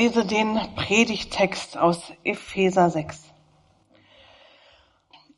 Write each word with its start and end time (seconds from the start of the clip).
lese 0.00 0.24
den 0.24 0.58
Predigtext 0.76 1.76
aus 1.76 2.10
Epheser 2.24 2.88
6. 2.88 3.22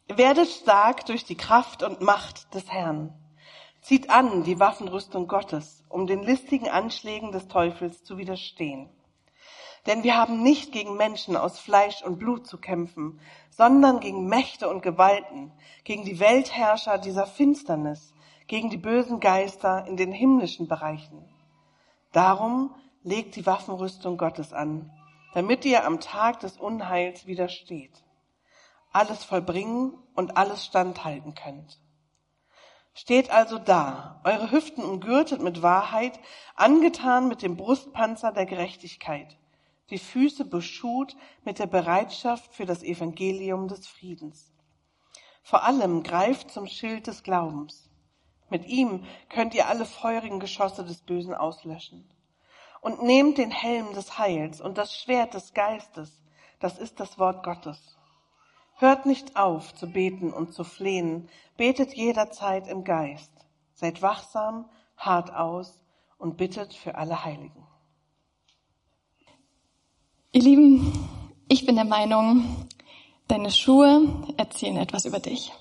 Werdet 0.06 0.46
stark 0.46 1.04
durch 1.06 1.24
die 1.24 1.34
Kraft 1.34 1.82
und 1.82 2.00
Macht 2.00 2.54
des 2.54 2.70
Herrn. 2.70 3.12
Zieht 3.80 4.08
an 4.08 4.44
die 4.44 4.60
Waffenrüstung 4.60 5.26
Gottes, 5.26 5.82
um 5.88 6.06
den 6.06 6.22
listigen 6.22 6.68
Anschlägen 6.68 7.32
des 7.32 7.48
Teufels 7.48 8.04
zu 8.04 8.18
widerstehen. 8.18 8.88
Denn 9.86 10.04
wir 10.04 10.16
haben 10.16 10.44
nicht 10.44 10.70
gegen 10.70 10.96
Menschen 10.96 11.36
aus 11.36 11.58
Fleisch 11.58 12.00
und 12.04 12.20
Blut 12.20 12.46
zu 12.46 12.56
kämpfen, 12.56 13.18
sondern 13.50 13.98
gegen 13.98 14.28
Mächte 14.28 14.68
und 14.68 14.80
Gewalten, 14.80 15.50
gegen 15.82 16.04
die 16.04 16.20
Weltherrscher 16.20 16.98
dieser 16.98 17.26
Finsternis, 17.26 18.14
gegen 18.46 18.70
die 18.70 18.76
bösen 18.76 19.18
Geister 19.18 19.84
in 19.88 19.96
den 19.96 20.12
himmlischen 20.12 20.68
Bereichen. 20.68 21.28
Darum 22.12 22.76
legt 23.04 23.36
die 23.36 23.46
Waffenrüstung 23.46 24.16
Gottes 24.16 24.52
an, 24.52 24.90
damit 25.34 25.64
ihr 25.64 25.84
am 25.84 26.00
Tag 26.00 26.40
des 26.40 26.56
Unheils 26.56 27.26
widersteht, 27.26 28.04
alles 28.92 29.24
vollbringen 29.24 29.94
und 30.14 30.36
alles 30.36 30.64
standhalten 30.64 31.34
könnt. 31.34 31.78
Steht 32.94 33.30
also 33.30 33.58
da, 33.58 34.20
eure 34.22 34.52
Hüften 34.52 34.84
umgürtet 34.84 35.40
mit 35.40 35.62
Wahrheit, 35.62 36.20
angetan 36.56 37.28
mit 37.28 37.42
dem 37.42 37.56
Brustpanzer 37.56 38.32
der 38.32 38.44
Gerechtigkeit, 38.44 39.38
die 39.88 39.98
Füße 39.98 40.44
beschut 40.44 41.16
mit 41.44 41.58
der 41.58 41.66
Bereitschaft 41.66 42.54
für 42.54 42.66
das 42.66 42.82
Evangelium 42.82 43.68
des 43.68 43.86
Friedens. 43.86 44.52
Vor 45.42 45.64
allem 45.64 46.02
greift 46.02 46.50
zum 46.50 46.66
Schild 46.66 47.06
des 47.06 47.22
Glaubens. 47.22 47.88
Mit 48.50 48.66
ihm 48.66 49.04
könnt 49.30 49.54
ihr 49.54 49.66
alle 49.66 49.86
feurigen 49.86 50.38
Geschosse 50.38 50.84
des 50.84 51.00
Bösen 51.00 51.34
auslöschen 51.34 52.12
und 52.82 53.02
nehmt 53.02 53.38
den 53.38 53.50
Helm 53.50 53.94
des 53.94 54.18
Heils 54.18 54.60
und 54.60 54.76
das 54.76 54.94
Schwert 54.94 55.32
des 55.32 55.54
Geistes, 55.54 56.20
das 56.58 56.78
ist 56.78 57.00
das 57.00 57.18
Wort 57.18 57.42
Gottes. 57.42 57.96
Hört 58.74 59.06
nicht 59.06 59.36
auf 59.36 59.74
zu 59.74 59.86
beten 59.86 60.32
und 60.32 60.52
zu 60.52 60.64
flehen, 60.64 61.28
betet 61.56 61.94
jederzeit 61.94 62.66
im 62.66 62.84
Geist, 62.84 63.32
seid 63.72 64.02
wachsam, 64.02 64.68
hart 64.96 65.32
aus 65.32 65.80
und 66.18 66.36
bittet 66.36 66.74
für 66.74 66.96
alle 66.96 67.24
Heiligen. 67.24 67.66
Ihr 70.32 70.42
Lieben, 70.42 71.08
ich 71.48 71.64
bin 71.64 71.76
der 71.76 71.84
Meinung, 71.84 72.66
deine 73.28 73.50
Schuhe 73.50 74.24
erzählen 74.36 74.78
etwas 74.78 75.04
über 75.04 75.20
dich. 75.20 75.52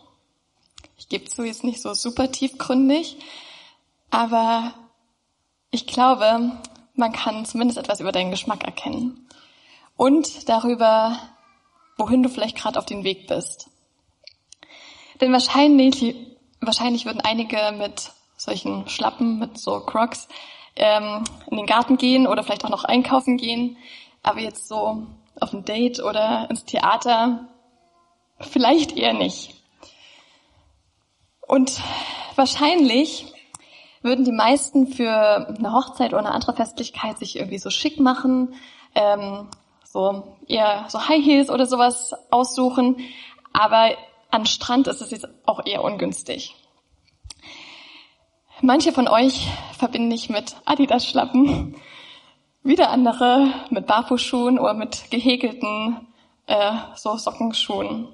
Ich 0.98 1.08
gebe 1.08 1.26
zu, 1.26 1.44
jetzt 1.44 1.64
nicht 1.64 1.82
so 1.82 1.94
super 1.94 2.32
tiefgründig, 2.32 3.20
aber 4.10 4.74
ich 5.70 5.86
glaube, 5.86 6.58
man 6.96 7.12
kann 7.12 7.46
zumindest 7.46 7.80
etwas 7.80 8.00
über 8.00 8.12
deinen 8.12 8.32
Geschmack 8.32 8.64
erkennen 8.64 9.28
und 9.98 10.50
darüber, 10.50 11.18
wohin 11.98 12.24
du 12.24 12.30
vielleicht 12.30 12.58
gerade 12.58 12.80
auf 12.80 12.86
den 12.86 13.04
Weg 13.04 13.28
bist. 13.28 13.70
Denn 15.20 15.32
wahrscheinlich, 15.32 16.16
wahrscheinlich 16.60 17.06
würden 17.06 17.22
einige 17.22 17.74
mit 17.78 18.12
solchen 18.38 18.88
Schlappen, 18.90 19.40
mit 19.40 19.60
so 19.60 19.80
Crocs, 19.82 20.28
ähm, 20.76 21.24
in 21.50 21.58
den 21.58 21.68
Garten 21.68 21.98
gehen 21.98 22.28
oder 22.28 22.44
vielleicht 22.44 22.66
auch 22.66 22.70
noch 22.70 22.84
einkaufen 22.84 23.38
gehen, 23.38 23.78
aber 24.24 24.40
jetzt 24.40 24.68
so 24.68 25.06
auf 25.40 25.54
ein 25.54 25.66
Date 25.66 26.02
oder 26.02 26.50
ins 26.50 26.66
Theater 26.66 27.48
vielleicht 28.40 28.98
eher 28.98 29.14
nicht. 29.14 29.56
Und 31.48 31.82
wahrscheinlich 32.36 33.32
würden 34.02 34.26
die 34.26 34.32
meisten 34.32 34.88
für 34.88 35.12
eine 35.48 35.74
Hochzeit 35.74 36.14
oder 36.14 36.20
eine 36.20 36.32
andere 36.32 36.56
Festlichkeit 36.56 37.18
sich 37.18 37.38
irgendwie 37.38 37.60
so 37.60 37.70
schick 37.70 38.00
machen, 38.00 38.56
ähm, 38.96 39.48
so 39.84 40.38
eher 40.48 40.86
so 40.88 41.08
High 41.08 41.24
Heels 41.24 41.50
oder 41.50 41.66
sowas 41.66 42.14
aussuchen. 42.32 42.98
Aber 43.54 43.92
an 44.32 44.46
Strand 44.46 44.88
ist 44.88 45.02
es 45.02 45.12
jetzt 45.12 45.28
auch 45.46 45.66
eher 45.66 45.84
ungünstig. 45.84 46.56
Manche 48.62 48.92
von 48.92 49.08
euch 49.08 49.48
verbinde 49.78 50.16
ich 50.16 50.30
mit 50.30 50.56
Adidas-Schlappen, 50.66 51.76
wieder 52.64 52.92
andere 52.92 53.52
mit 53.72 53.88
Barfußschuhen 53.88 54.60
oder 54.60 54.76
mit 54.76 55.10
gehäkelten 55.10 56.08
äh, 56.46 56.74
so 56.96 57.18
Sockenschuhen. 57.18 58.08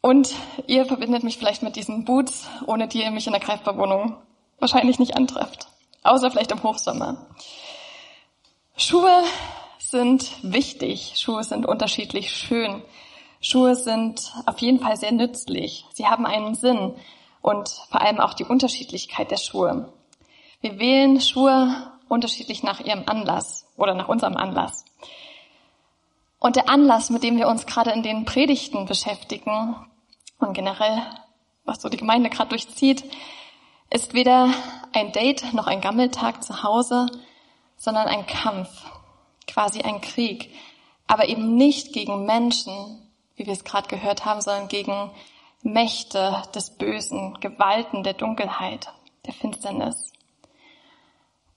Und 0.00 0.34
ihr 0.66 0.84
verbindet 0.86 1.22
mich 1.22 1.38
vielleicht 1.38 1.62
mit 1.62 1.76
diesen 1.76 2.04
Boots, 2.04 2.48
ohne 2.66 2.88
die 2.88 3.02
ihr 3.02 3.10
mich 3.10 3.26
in 3.26 3.32
der 3.32 3.40
Greifbarwohnung 3.40 4.16
wahrscheinlich 4.62 4.98
nicht 4.98 5.16
antrifft. 5.16 5.66
Außer 6.02 6.30
vielleicht 6.30 6.52
im 6.52 6.62
Hochsommer. 6.62 7.26
Schuhe 8.76 9.22
sind 9.78 10.30
wichtig. 10.42 11.14
Schuhe 11.16 11.44
sind 11.44 11.66
unterschiedlich 11.66 12.32
schön. 12.32 12.82
Schuhe 13.40 13.74
sind 13.74 14.32
auf 14.46 14.58
jeden 14.60 14.80
Fall 14.80 14.96
sehr 14.96 15.12
nützlich. 15.12 15.84
Sie 15.92 16.06
haben 16.06 16.24
einen 16.24 16.54
Sinn 16.54 16.94
und 17.42 17.68
vor 17.90 18.00
allem 18.00 18.20
auch 18.20 18.34
die 18.34 18.44
Unterschiedlichkeit 18.44 19.30
der 19.30 19.36
Schuhe. 19.36 19.92
Wir 20.60 20.78
wählen 20.78 21.20
Schuhe 21.20 21.92
unterschiedlich 22.08 22.62
nach 22.62 22.80
ihrem 22.80 23.02
Anlass 23.06 23.66
oder 23.76 23.94
nach 23.94 24.08
unserem 24.08 24.36
Anlass. 24.36 24.84
Und 26.38 26.56
der 26.56 26.68
Anlass, 26.68 27.10
mit 27.10 27.22
dem 27.22 27.36
wir 27.36 27.48
uns 27.48 27.66
gerade 27.66 27.90
in 27.90 28.02
den 28.02 28.24
Predigten 28.24 28.86
beschäftigen 28.86 29.76
und 30.38 30.54
generell, 30.54 31.02
was 31.64 31.82
so 31.82 31.88
die 31.88 31.96
Gemeinde 31.96 32.30
gerade 32.30 32.50
durchzieht, 32.50 33.04
ist 33.92 34.14
weder 34.14 34.50
ein 34.92 35.12
Date 35.12 35.52
noch 35.52 35.66
ein 35.66 35.80
Gammeltag 35.80 36.42
zu 36.42 36.62
Hause, 36.62 37.06
sondern 37.76 38.08
ein 38.08 38.26
Kampf, 38.26 38.68
quasi 39.46 39.82
ein 39.82 40.00
Krieg, 40.00 40.54
aber 41.06 41.28
eben 41.28 41.56
nicht 41.56 41.92
gegen 41.92 42.24
Menschen, 42.24 42.72
wie 43.36 43.46
wir 43.46 43.52
es 43.52 43.64
gerade 43.64 43.88
gehört 43.88 44.24
haben, 44.24 44.40
sondern 44.40 44.68
gegen 44.68 45.10
Mächte 45.62 46.42
des 46.54 46.70
Bösen, 46.70 47.38
Gewalten 47.40 48.02
der 48.02 48.14
Dunkelheit, 48.14 48.88
der 49.26 49.34
Finsternis. 49.34 50.12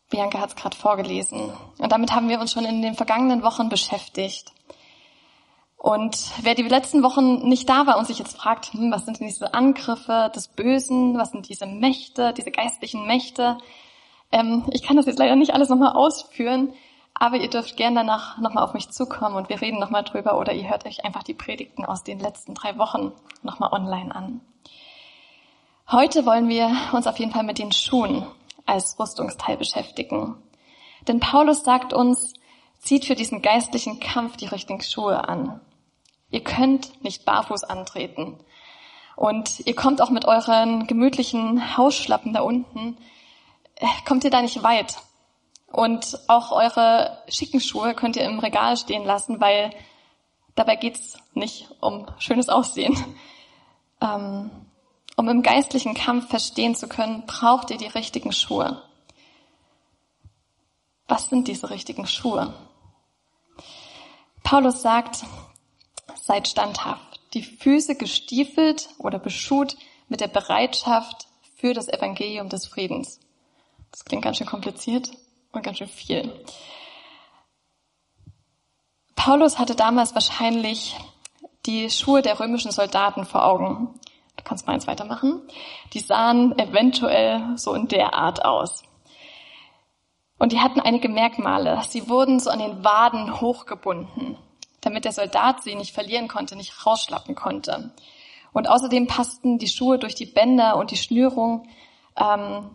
Bianca 0.09 0.39
hat 0.39 0.49
es 0.49 0.55
gerade 0.55 0.77
vorgelesen. 0.77 1.51
Und 1.77 1.91
damit 1.91 2.11
haben 2.11 2.29
wir 2.29 2.39
uns 2.39 2.51
schon 2.51 2.65
in 2.65 2.81
den 2.81 2.95
vergangenen 2.95 3.43
Wochen 3.43 3.69
beschäftigt. 3.69 4.51
Und 5.85 6.31
wer 6.41 6.55
die 6.55 6.63
letzten 6.63 7.03
Wochen 7.03 7.47
nicht 7.47 7.69
da 7.69 7.85
war 7.85 7.99
und 7.99 8.07
sich 8.07 8.17
jetzt 8.17 8.35
fragt, 8.35 8.73
hm, 8.73 8.91
was 8.91 9.05
sind 9.05 9.19
denn 9.19 9.27
diese 9.27 9.53
Angriffe 9.53 10.31
des 10.33 10.47
Bösen, 10.47 11.15
was 11.15 11.29
sind 11.29 11.47
diese 11.47 11.67
Mächte, 11.67 12.33
diese 12.33 12.49
geistlichen 12.49 13.05
Mächte, 13.05 13.59
ähm, 14.31 14.63
ich 14.71 14.81
kann 14.81 14.97
das 14.97 15.05
jetzt 15.05 15.19
leider 15.19 15.35
nicht 15.35 15.53
alles 15.53 15.69
nochmal 15.69 15.93
ausführen, 15.93 16.73
aber 17.13 17.37
ihr 17.37 17.51
dürft 17.51 17.77
gern 17.77 17.93
danach 17.93 18.39
nochmal 18.39 18.63
auf 18.63 18.73
mich 18.73 18.89
zukommen 18.89 19.35
und 19.35 19.49
wir 19.49 19.61
reden 19.61 19.79
nochmal 19.79 20.03
drüber 20.03 20.39
oder 20.39 20.53
ihr 20.53 20.67
hört 20.67 20.87
euch 20.87 21.05
einfach 21.05 21.21
die 21.21 21.35
Predigten 21.35 21.85
aus 21.85 22.03
den 22.03 22.19
letzten 22.19 22.55
drei 22.55 22.79
Wochen 22.79 23.11
nochmal 23.43 23.71
online 23.71 24.15
an. 24.15 24.41
Heute 25.91 26.25
wollen 26.25 26.49
wir 26.49 26.75
uns 26.93 27.05
auf 27.05 27.19
jeden 27.19 27.31
Fall 27.31 27.43
mit 27.43 27.59
den 27.59 27.71
Schuhen 27.71 28.25
als 28.65 28.97
Rüstungsteil 28.99 29.55
beschäftigen. 29.55 30.35
Denn 31.07 31.19
Paulus 31.19 31.63
sagt 31.63 31.93
uns, 31.93 32.33
zieht 32.79 33.05
für 33.05 33.13
diesen 33.13 33.43
geistlichen 33.43 33.99
Kampf 33.99 34.35
die 34.37 34.47
richtigen 34.47 34.81
Schuhe 34.81 35.29
an. 35.29 35.61
Ihr 36.29 36.43
könnt 36.43 37.03
nicht 37.03 37.25
barfuß 37.25 37.63
antreten. 37.63 38.39
Und 39.15 39.61
ihr 39.65 39.75
kommt 39.75 40.01
auch 40.01 40.09
mit 40.09 40.25
euren 40.25 40.87
gemütlichen 40.87 41.77
Hausschlappen 41.77 42.33
da 42.33 42.41
unten, 42.41 42.97
äh, 43.75 43.87
kommt 44.05 44.23
ihr 44.23 44.29
da 44.29 44.41
nicht 44.41 44.61
weit. 44.63 44.97
Und 45.71 46.19
auch 46.27 46.51
eure 46.51 47.23
schicken 47.27 47.59
Schuhe 47.59 47.93
könnt 47.95 48.15
ihr 48.15 48.23
im 48.23 48.39
Regal 48.39 48.77
stehen 48.77 49.05
lassen, 49.05 49.39
weil 49.39 49.71
dabei 50.55 50.75
geht's 50.75 51.17
nicht 51.33 51.69
um 51.79 52.07
schönes 52.17 52.49
Aussehen. 52.49 52.97
Ähm, 54.01 54.51
um 55.15 55.29
im 55.29 55.41
geistlichen 55.41 55.93
Kampf 55.93 56.29
verstehen 56.29 56.75
zu 56.75 56.89
können, 56.89 57.25
braucht 57.25 57.71
ihr 57.71 57.77
die 57.77 57.87
richtigen 57.87 58.33
Schuhe. 58.33 58.81
Was 61.07 61.29
sind 61.29 61.47
diese 61.47 61.69
richtigen 61.69 62.05
Schuhe? 62.05 62.53
Paulus 64.43 64.81
sagt, 64.81 65.23
seid 66.15 66.47
standhaft, 66.47 67.19
die 67.33 67.43
Füße 67.43 67.95
gestiefelt 67.95 68.89
oder 68.97 69.19
beschut 69.19 69.75
mit 70.07 70.21
der 70.21 70.27
Bereitschaft 70.27 71.27
für 71.55 71.73
das 71.73 71.87
Evangelium 71.87 72.49
des 72.49 72.67
Friedens. 72.67 73.19
Das 73.91 74.05
klingt 74.05 74.23
ganz 74.23 74.37
schön 74.37 74.47
kompliziert 74.47 75.11
und 75.51 75.63
ganz 75.63 75.77
schön 75.77 75.87
viel. 75.87 76.31
Paulus 79.15 79.57
hatte 79.57 79.75
damals 79.75 80.13
wahrscheinlich 80.13 80.95
die 81.65 81.89
Schuhe 81.89 82.21
der 82.21 82.39
römischen 82.39 82.71
Soldaten 82.71 83.25
vor 83.25 83.45
Augen. 83.45 83.99
Du 84.37 84.43
kannst 84.43 84.67
mal 84.67 84.73
eins 84.73 84.87
weitermachen. 84.87 85.41
Die 85.93 85.99
sahen 85.99 86.57
eventuell 86.59 87.57
so 87.57 87.73
in 87.73 87.87
der 87.87 88.13
Art 88.13 88.45
aus. 88.45 88.83
Und 90.37 90.51
die 90.51 90.59
hatten 90.59 90.81
einige 90.81 91.09
Merkmale. 91.09 91.81
Sie 91.87 92.09
wurden 92.09 92.39
so 92.39 92.49
an 92.49 92.59
den 92.59 92.83
Waden 92.83 93.39
hochgebunden 93.39 94.37
damit 94.85 95.05
der 95.05 95.11
Soldat 95.11 95.63
sie 95.63 95.75
nicht 95.75 95.93
verlieren 95.93 96.27
konnte, 96.27 96.55
nicht 96.55 96.85
rausschlappen 96.85 97.35
konnte. 97.35 97.91
Und 98.53 98.69
außerdem 98.69 99.07
passten 99.07 99.57
die 99.57 99.67
Schuhe 99.67 99.99
durch 99.99 100.15
die 100.15 100.25
Bänder 100.25 100.77
und 100.77 100.91
die 100.91 100.97
Schnürung 100.97 101.67
ähm, 102.15 102.69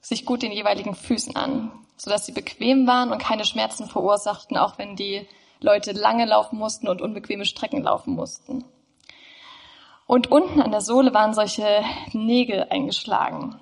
sich 0.00 0.24
gut 0.24 0.42
den 0.42 0.52
jeweiligen 0.52 0.94
Füßen 0.94 1.36
an. 1.36 1.72
sodass 1.96 2.26
sie 2.26 2.32
bequem 2.32 2.86
waren 2.86 3.10
und 3.10 3.18
keine 3.18 3.44
Schmerzen 3.44 3.88
verursachten, 3.88 4.56
auch 4.56 4.78
wenn 4.78 4.96
die 4.96 5.26
Leute 5.60 5.92
lange 5.92 6.26
laufen 6.26 6.58
mussten 6.58 6.88
und 6.88 7.00
unbequeme 7.00 7.44
Strecken 7.44 7.82
laufen 7.82 8.14
mussten. 8.14 8.64
Und 10.06 10.30
unten 10.30 10.60
an 10.60 10.70
der 10.70 10.82
Sohle 10.82 11.12
waren 11.14 11.34
solche 11.34 11.82
Nägel 12.12 12.66
eingeschlagen 12.70 13.58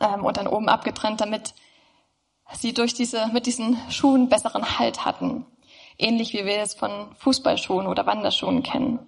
ähm, 0.00 0.24
und 0.24 0.36
dann 0.36 0.46
oben 0.46 0.68
abgetrennt, 0.68 1.20
damit 1.20 1.54
sie 2.54 2.72
durch 2.72 2.94
diese, 2.94 3.26
mit 3.28 3.46
diesen 3.46 3.76
Schuhen 3.90 4.28
besseren 4.28 4.78
Halt 4.78 5.04
hatten. 5.04 5.46
Ähnlich 5.98 6.32
wie 6.32 6.44
wir 6.44 6.58
es 6.58 6.74
von 6.74 7.14
Fußballschuhen 7.16 7.86
oder 7.86 8.06
Wanderschuhen 8.06 8.62
kennen. 8.62 9.06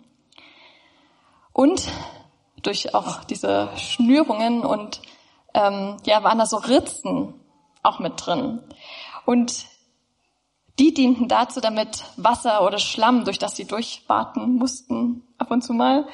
Und 1.52 1.88
durch 2.62 2.94
auch 2.94 3.24
diese 3.24 3.68
Schnürungen 3.76 4.64
und 4.64 5.00
ähm, 5.54 5.96
ja, 6.04 6.22
waren 6.24 6.38
da 6.38 6.46
so 6.46 6.56
Ritzen 6.56 7.34
auch 7.82 7.98
mit 7.98 8.14
drin. 8.24 8.60
Und 9.24 9.66
die 10.78 10.92
dienten 10.92 11.28
dazu, 11.28 11.60
damit 11.60 12.04
Wasser 12.16 12.64
oder 12.64 12.78
Schlamm, 12.78 13.24
durch 13.24 13.38
das 13.38 13.54
sie 13.54 13.66
durchwarten 13.66 14.56
mussten, 14.56 15.22
ab 15.38 15.50
und 15.50 15.62
zu 15.62 15.72
mal, 15.72 16.08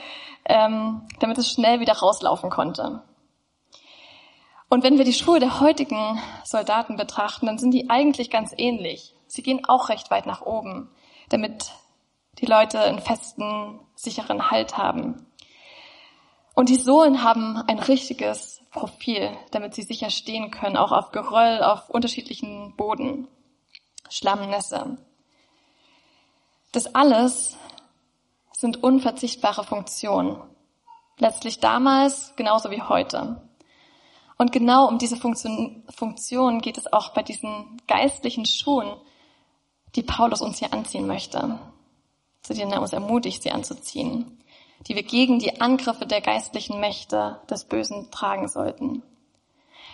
ähm, 0.45 1.03
damit 1.21 1.39
es 1.39 1.51
schnell 1.51 1.81
wieder 1.81 1.95
rauslaufen 1.95 2.51
konnte. 2.51 3.03
Und 4.69 4.85
wenn 4.85 4.99
wir 4.99 5.05
die 5.05 5.15
Schuhe 5.15 5.41
der 5.41 5.61
heutigen 5.61 6.21
Soldaten 6.45 6.97
betrachten, 6.97 7.47
dann 7.47 7.59
sind 7.59 7.73
die 7.73 7.89
eigentlich 7.91 8.31
ganz 8.31 8.55
ähnlich. 8.57 9.15
Sie 9.31 9.43
gehen 9.43 9.65
auch 9.65 9.88
recht 9.88 10.11
weit 10.11 10.27
nach 10.27 10.43
oben, 10.43 10.91
damit 11.29 11.71
die 12.38 12.47
Leute 12.47 12.81
einen 12.81 13.00
festen, 13.00 13.79
sicheren 13.94 14.50
Halt 14.50 14.77
haben. 14.77 15.27
Und 16.55 16.69
die 16.69 16.77
Sohlen 16.77 17.23
haben 17.23 17.56
ein 17.69 17.79
richtiges 17.79 18.61
Profil, 18.73 19.31
damit 19.53 19.75
sie 19.75 19.82
sicher 19.82 20.11
stehen 20.11 20.50
können, 20.50 20.77
auch 20.77 20.91
auf 20.91 21.12
Geröll, 21.12 21.62
auf 21.62 21.91
unterschiedlichen 21.91 22.75
Boden, 22.77 23.29
Schlammnässe. 24.09 24.99
Das 26.73 26.94
alles 26.94 27.56
sind 28.53 28.83
unverzichtbare 28.83 29.62
Funktionen. 29.65 30.43
Letztlich 31.19 31.61
damals 31.61 32.35
genauso 32.35 32.71
wie 32.71 32.83
heute. 32.83 33.49
Und 34.38 34.53
genau 34.53 34.88
um 34.88 34.99
diese 34.99 35.17
Funktion, 35.17 35.85
Funktion 35.94 36.61
geht 36.61 36.79
es 36.79 36.93
auch 36.93 37.12
bei 37.12 37.23
diesen 37.23 37.81
geistlichen 37.87 38.47
Schuhen, 38.47 38.97
die 39.95 40.03
Paulus 40.03 40.41
uns 40.41 40.59
hier 40.59 40.73
anziehen 40.73 41.07
möchte, 41.07 41.59
zu 42.43 42.55
denen 42.55 42.73
er 42.73 42.81
uns 42.81 42.93
ermutigt, 42.93 43.43
sie 43.43 43.51
anzuziehen, 43.51 44.39
die 44.87 44.95
wir 44.95 45.03
gegen 45.03 45.39
die 45.39 45.61
Angriffe 45.61 46.07
der 46.07 46.21
geistlichen 46.21 46.81
Mächte 46.81 47.41
des 47.51 47.65
Bösen 47.65 48.11
tragen 48.11 48.49
sollten. 48.49 49.03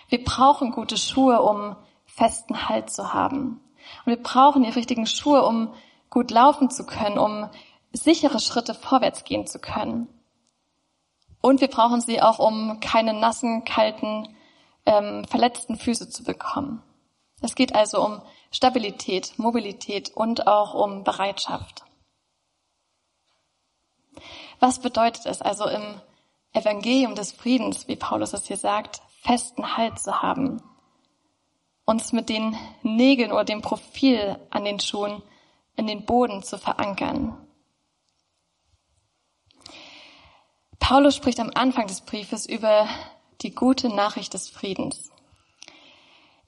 Wir 0.08 0.22
brauchen 0.22 0.70
gute 0.70 0.96
Schuhe, 0.96 1.43
um 1.43 1.76
festen 2.04 2.69
Halt 2.69 2.90
zu 2.90 3.12
haben. 3.12 3.60
Und 4.04 4.10
wir 4.10 4.22
brauchen 4.22 4.62
die 4.62 4.70
richtigen 4.70 5.06
Schuhe, 5.06 5.44
um 5.44 5.72
gut 6.10 6.31
laufen 6.31 6.70
zu 6.70 6.87
können, 6.87 7.19
um 7.19 7.49
sichere 7.92 8.40
Schritte 8.40 8.75
vorwärts 8.75 9.25
gehen 9.25 9.46
zu 9.46 9.58
können. 9.58 10.08
Und 11.40 11.60
wir 11.60 11.69
brauchen 11.69 12.00
sie 12.00 12.22
auch, 12.22 12.38
um 12.38 12.81
keine 12.81 13.12
nassen, 13.12 13.64
kalten, 13.64 14.34
ähm, 14.84 15.25
verletzten 15.25 15.76
Füße 15.76 16.08
zu 16.08 16.25
bekommen. 16.25 16.82
Es 17.40 17.54
geht 17.54 17.75
also 17.75 18.04
um 18.04 18.22
Stabilität, 18.56 19.38
Mobilität 19.38 20.16
und 20.16 20.46
auch 20.46 20.72
um 20.72 21.04
Bereitschaft. 21.04 21.84
Was 24.60 24.78
bedeutet 24.78 25.26
es 25.26 25.42
also 25.42 25.68
im 25.68 26.00
Evangelium 26.54 27.14
des 27.14 27.32
Friedens, 27.32 27.86
wie 27.86 27.96
Paulus 27.96 28.32
es 28.32 28.46
hier 28.46 28.56
sagt, 28.56 29.02
festen 29.20 29.76
Halt 29.76 29.98
zu 29.98 30.22
haben? 30.22 30.62
Uns 31.84 32.12
mit 32.12 32.30
den 32.30 32.56
Nägeln 32.82 33.30
oder 33.30 33.44
dem 33.44 33.60
Profil 33.60 34.38
an 34.48 34.64
den 34.64 34.80
Schuhen 34.80 35.22
in 35.76 35.86
den 35.86 36.06
Boden 36.06 36.42
zu 36.42 36.56
verankern. 36.56 37.36
Paulus 40.78 41.14
spricht 41.14 41.40
am 41.40 41.50
Anfang 41.54 41.88
des 41.88 42.00
Briefes 42.00 42.46
über 42.46 42.88
die 43.42 43.54
gute 43.54 43.90
Nachricht 43.90 44.32
des 44.32 44.48
Friedens. 44.48 45.10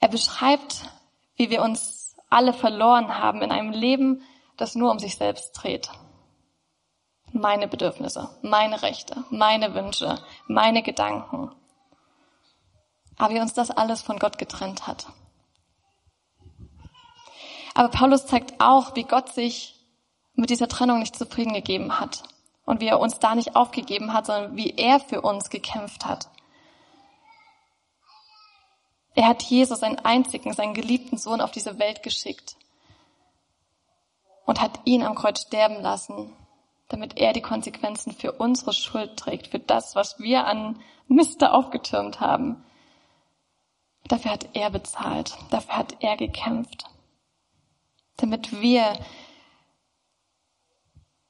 Er 0.00 0.08
beschreibt, 0.08 0.88
wie 1.38 1.48
wir 1.48 1.62
uns 1.62 2.16
alle 2.28 2.52
verloren 2.52 3.16
haben 3.16 3.40
in 3.40 3.50
einem 3.50 3.70
Leben, 3.70 4.22
das 4.58 4.74
nur 4.74 4.90
um 4.90 4.98
sich 4.98 5.16
selbst 5.16 5.52
dreht. 5.52 5.88
Meine 7.32 7.68
Bedürfnisse, 7.68 8.28
meine 8.42 8.82
Rechte, 8.82 9.24
meine 9.30 9.74
Wünsche, 9.74 10.18
meine 10.46 10.82
Gedanken. 10.82 11.52
Aber 13.16 13.34
wie 13.34 13.40
uns 13.40 13.54
das 13.54 13.70
alles 13.70 14.02
von 14.02 14.18
Gott 14.18 14.36
getrennt 14.36 14.86
hat. 14.86 15.06
Aber 17.74 17.88
Paulus 17.88 18.26
zeigt 18.26 18.60
auch, 18.60 18.96
wie 18.96 19.04
Gott 19.04 19.28
sich 19.32 19.76
mit 20.34 20.50
dieser 20.50 20.68
Trennung 20.68 20.98
nicht 20.98 21.16
zufrieden 21.16 21.52
gegeben 21.52 22.00
hat 22.00 22.24
und 22.64 22.80
wie 22.80 22.88
er 22.88 23.00
uns 23.00 23.18
da 23.18 23.34
nicht 23.34 23.56
aufgegeben 23.56 24.12
hat, 24.12 24.26
sondern 24.26 24.56
wie 24.56 24.70
er 24.76 25.00
für 25.00 25.20
uns 25.20 25.50
gekämpft 25.50 26.04
hat. 26.04 26.28
Er 29.18 29.26
hat 29.26 29.42
Jesus, 29.42 29.80
seinen 29.80 29.98
einzigen, 29.98 30.52
seinen 30.52 30.74
geliebten 30.74 31.18
Sohn 31.18 31.40
auf 31.40 31.50
diese 31.50 31.80
Welt 31.80 32.04
geschickt 32.04 32.54
und 34.46 34.60
hat 34.60 34.78
ihn 34.84 35.02
am 35.02 35.16
Kreuz 35.16 35.40
sterben 35.40 35.82
lassen, 35.82 36.32
damit 36.86 37.18
er 37.18 37.32
die 37.32 37.42
Konsequenzen 37.42 38.12
für 38.12 38.30
unsere 38.30 38.72
Schuld 38.72 39.16
trägt, 39.16 39.48
für 39.48 39.58
das, 39.58 39.96
was 39.96 40.20
wir 40.20 40.46
an 40.46 40.78
Miste 41.08 41.52
aufgetürmt 41.52 42.20
haben. 42.20 42.64
Dafür 44.06 44.30
hat 44.30 44.50
er 44.52 44.70
bezahlt, 44.70 45.36
dafür 45.50 45.78
hat 45.78 45.96
er 45.98 46.16
gekämpft, 46.16 46.84
damit 48.18 48.60
wir 48.60 49.00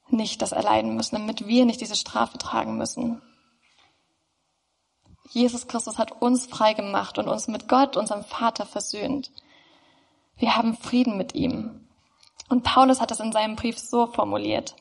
nicht 0.09 0.43
das 0.43 0.51
erleiden 0.51 0.95
müssen, 0.95 1.15
damit 1.15 1.47
wir 1.47 1.65
nicht 1.65 1.81
diese 1.81 1.95
Strafe 1.95 2.37
tragen 2.37 2.77
müssen. 2.77 3.19
Jesus 5.29 5.67
Christus 5.67 5.97
hat 5.97 6.21
uns 6.21 6.47
frei 6.47 6.73
gemacht 6.73 7.17
und 7.17 7.27
uns 7.27 7.47
mit 7.47 7.67
Gott, 7.67 7.97
unserem 7.97 8.23
Vater, 8.23 8.65
versöhnt. 8.65 9.31
Wir 10.37 10.55
haben 10.55 10.75
Frieden 10.75 11.17
mit 11.17 11.35
ihm. 11.35 11.87
Und 12.49 12.63
Paulus 12.63 12.99
hat 12.99 13.11
es 13.11 13.19
in 13.19 13.31
seinem 13.31 13.55
Brief 13.55 13.77
so 13.77 14.07
formuliert. 14.07 14.75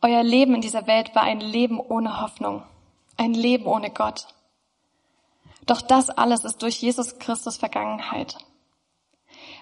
Euer 0.00 0.22
Leben 0.22 0.54
in 0.54 0.60
dieser 0.60 0.86
Welt 0.86 1.16
war 1.16 1.22
ein 1.22 1.40
Leben 1.40 1.80
ohne 1.80 2.20
Hoffnung, 2.20 2.62
ein 3.16 3.34
Leben 3.34 3.66
ohne 3.66 3.90
Gott. 3.90 4.28
Doch 5.66 5.82
das 5.82 6.08
alles 6.10 6.44
ist 6.44 6.62
durch 6.62 6.80
Jesus 6.80 7.18
Christus 7.18 7.56
Vergangenheit. 7.56 8.38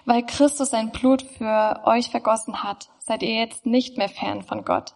Weil 0.05 0.25
Christus 0.25 0.69
sein 0.69 0.91
Blut 0.91 1.23
für 1.23 1.81
euch 1.85 2.11
vergossen 2.11 2.61
hat, 2.61 2.89
seid 2.99 3.23
ihr 3.23 3.33
jetzt 3.33 3.65
nicht 3.65 3.97
mehr 3.97 4.09
fern 4.09 4.43
von 4.43 4.63
Gott, 4.63 4.93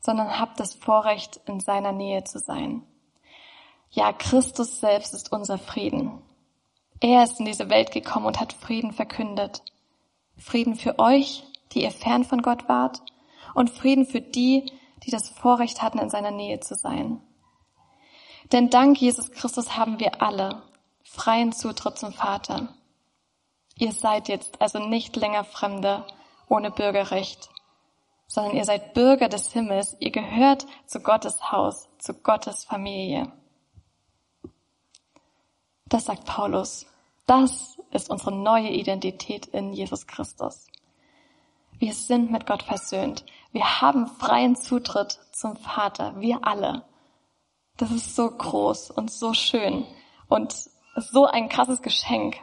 sondern 0.00 0.38
habt 0.38 0.60
das 0.60 0.74
Vorrecht, 0.74 1.40
in 1.46 1.60
seiner 1.60 1.92
Nähe 1.92 2.24
zu 2.24 2.38
sein. 2.38 2.82
Ja, 3.94 4.12
Christus 4.12 4.80
selbst 4.80 5.14
ist 5.14 5.30
unser 5.30 5.56
Frieden. 5.56 6.20
Er 7.00 7.22
ist 7.22 7.38
in 7.38 7.46
diese 7.46 7.70
Welt 7.70 7.92
gekommen 7.92 8.26
und 8.26 8.40
hat 8.40 8.52
Frieden 8.52 8.92
verkündet. 8.92 9.62
Frieden 10.36 10.74
für 10.74 10.98
euch, 10.98 11.44
die 11.72 11.84
ihr 11.84 11.92
fern 11.92 12.24
von 12.24 12.42
Gott 12.42 12.68
wart, 12.68 13.02
und 13.54 13.70
Frieden 13.70 14.04
für 14.04 14.20
die, 14.20 14.72
die 15.04 15.12
das 15.12 15.28
Vorrecht 15.28 15.80
hatten, 15.80 16.00
in 16.00 16.10
seiner 16.10 16.32
Nähe 16.32 16.58
zu 16.58 16.74
sein. 16.74 17.20
Denn 18.50 18.68
dank 18.68 19.00
Jesus 19.00 19.30
Christus 19.30 19.76
haben 19.76 20.00
wir 20.00 20.20
alle 20.22 20.62
freien 21.04 21.52
Zutritt 21.52 21.96
zum 21.96 22.12
Vater. 22.12 22.74
Ihr 23.78 23.92
seid 23.92 24.26
jetzt 24.26 24.60
also 24.60 24.80
nicht 24.80 25.14
länger 25.14 25.44
Fremde 25.44 26.04
ohne 26.48 26.72
Bürgerrecht, 26.72 27.48
sondern 28.26 28.56
ihr 28.56 28.64
seid 28.64 28.92
Bürger 28.92 29.28
des 29.28 29.52
Himmels, 29.52 29.96
ihr 30.00 30.10
gehört 30.10 30.66
zu 30.86 30.98
Gottes 30.98 31.52
Haus, 31.52 31.88
zu 32.00 32.12
Gottes 32.14 32.64
Familie. 32.64 33.30
Das 35.94 36.06
sagt 36.06 36.24
Paulus. 36.24 36.86
Das 37.24 37.78
ist 37.92 38.10
unsere 38.10 38.32
neue 38.32 38.68
Identität 38.68 39.46
in 39.46 39.72
Jesus 39.72 40.08
Christus. 40.08 40.66
Wir 41.78 41.94
sind 41.94 42.32
mit 42.32 42.48
Gott 42.48 42.64
versöhnt. 42.64 43.24
Wir 43.52 43.80
haben 43.80 44.08
freien 44.08 44.56
Zutritt 44.56 45.20
zum 45.30 45.54
Vater. 45.54 46.20
Wir 46.20 46.44
alle. 46.44 46.84
Das 47.76 47.92
ist 47.92 48.16
so 48.16 48.28
groß 48.28 48.90
und 48.90 49.12
so 49.12 49.34
schön 49.34 49.86
und 50.26 50.52
so 50.96 51.26
ein 51.26 51.48
krasses 51.48 51.80
Geschenk. 51.80 52.40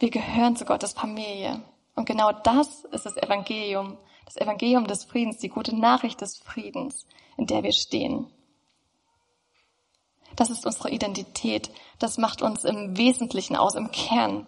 Wir 0.00 0.10
gehören 0.10 0.54
zu 0.54 0.66
Gottes 0.66 0.92
Familie. 0.92 1.62
Und 1.94 2.04
genau 2.04 2.30
das 2.30 2.84
ist 2.92 3.06
das 3.06 3.16
Evangelium, 3.16 3.96
das 4.26 4.36
Evangelium 4.36 4.86
des 4.86 5.04
Friedens, 5.04 5.38
die 5.38 5.48
gute 5.48 5.74
Nachricht 5.74 6.20
des 6.20 6.36
Friedens, 6.36 7.06
in 7.38 7.46
der 7.46 7.62
wir 7.62 7.72
stehen. 7.72 8.30
Das 10.36 10.50
ist 10.50 10.66
unsere 10.66 10.90
Identität. 10.90 11.70
Das 11.98 12.18
macht 12.18 12.42
uns 12.42 12.64
im 12.64 12.96
Wesentlichen 12.96 13.56
aus, 13.56 13.74
im 13.74 13.90
Kern. 13.90 14.46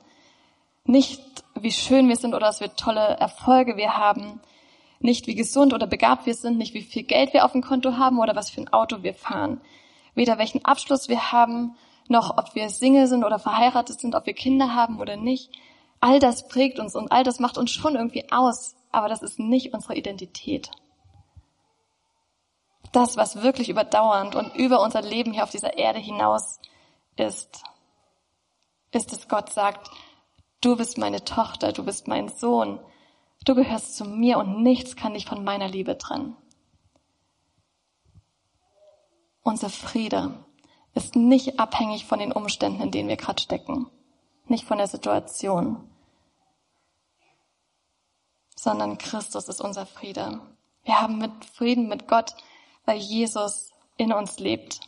Nicht, 0.85 1.23
wie 1.55 1.73
schön 1.73 2.09
wir 2.09 2.17
sind 2.17 2.35
oder 2.35 2.47
dass 2.47 2.61
wir 2.61 2.75
tolle 2.77 3.01
Erfolge 3.01 3.77
wir 3.77 3.97
haben. 3.97 4.41
Nicht, 5.01 5.27
wie 5.27 5.35
gesund 5.35 5.73
oder 5.75 5.87
begabt 5.87 6.27
wir 6.27 6.35
sind. 6.35 6.59
Nicht, 6.59 6.75
wie 6.75 6.83
viel 6.83 7.05
Geld 7.05 7.33
wir 7.33 7.45
auf 7.45 7.53
dem 7.53 7.63
Konto 7.63 7.97
haben 7.97 8.19
oder 8.19 8.37
was 8.37 8.51
für 8.51 8.61
ein 8.61 8.73
Auto 8.73 9.03
wir 9.03 9.15
fahren. 9.15 9.61
Weder 10.15 10.39
welchen 10.39 10.65
Abschluss 10.65 11.09
wir 11.09 11.33
haben, 11.33 11.77
noch, 12.09 12.37
ob 12.37 12.55
wir 12.55 12.69
Single 12.69 13.07
sind 13.07 13.25
oder 13.25 13.39
verheiratet 13.39 14.01
sind, 14.01 14.15
ob 14.15 14.27
wir 14.27 14.35
Kinder 14.35 14.75
haben 14.75 15.01
oder 15.01 15.17
nicht. 15.17 15.51
All 16.01 16.19
das 16.19 16.49
prägt 16.49 16.79
uns 16.79 16.95
und 16.95 17.11
all 17.11 17.25
das 17.25 17.41
macht 17.41 17.57
uns 17.57 17.71
schon 17.71 17.95
irgendwie 17.95 18.31
aus, 18.31 18.75
aber 18.93 19.09
das 19.09 19.23
ist 19.23 19.39
nicht 19.39 19.73
unsere 19.73 19.97
Identität. 19.97 20.71
Das, 22.95 23.17
was 23.17 23.43
wirklich 23.43 23.71
überdauernd 23.71 24.37
und 24.37 24.55
über 24.55 24.81
unser 24.81 25.03
Leben 25.03 25.33
hier 25.33 25.43
auf 25.43 25.51
dieser 25.51 25.77
Erde 25.77 25.99
hinaus 25.99 26.61
ist, 27.17 27.65
ist, 28.93 29.11
dass 29.11 29.27
Gott 29.27 29.53
sagt, 29.53 29.91
du 30.61 30.77
bist 30.77 30.97
meine 30.97 31.25
Tochter, 31.25 31.73
du 31.73 31.85
bist 31.85 32.07
mein 32.07 32.29
Sohn, 32.29 32.79
du 33.45 33.57
gehörst 33.57 33.97
zu 33.97 34.05
mir 34.05 34.39
und 34.39 34.63
nichts 34.63 34.95
kann 34.95 35.15
dich 35.15 35.27
von 35.27 35.43
meiner 35.43 35.67
Liebe 35.67 35.99
trennen. 35.99 36.37
Unser 39.43 39.71
Friede 39.71 40.45
ist 40.95 41.17
nicht 41.17 41.59
abhängig 41.59 42.05
von 42.05 42.21
den 42.21 42.31
Umständen, 42.31 42.81
in 42.81 42.93
denen 42.93 43.09
wir 43.09 43.17
gerade 43.17 43.43
stecken, 43.43 43.91
nicht 44.47 44.67
von 44.67 44.79
der 44.79 44.87
Situation, 44.87 45.91
sondern 48.55 48.99
Christus 48.99 49.49
ist 49.49 49.61
unser 49.61 49.85
Friede. 49.85 50.41
Wir 50.85 51.01
haben 51.01 51.19
mit 51.19 51.45
Frieden 51.45 51.89
mit 51.89 52.07
Gott, 52.07 52.37
weil 52.85 52.99
Jesus 52.99 53.71
in 53.97 54.13
uns 54.13 54.39
lebt. 54.39 54.81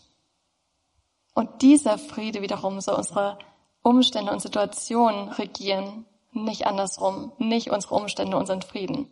Und 1.35 1.63
dieser 1.63 1.99
Friede 1.99 2.43
wiederum 2.43 2.81
soll 2.81 2.97
unsere 2.97 3.39
Umstände 3.83 4.33
und 4.33 4.41
Situationen 4.41 5.29
regieren, 5.29 6.07
nicht 6.33 6.67
andersrum, 6.67 7.33
nicht 7.39 7.71
unsere 7.71 7.95
Umstände, 7.95 8.37
unseren 8.37 8.63
Frieden. 8.63 9.09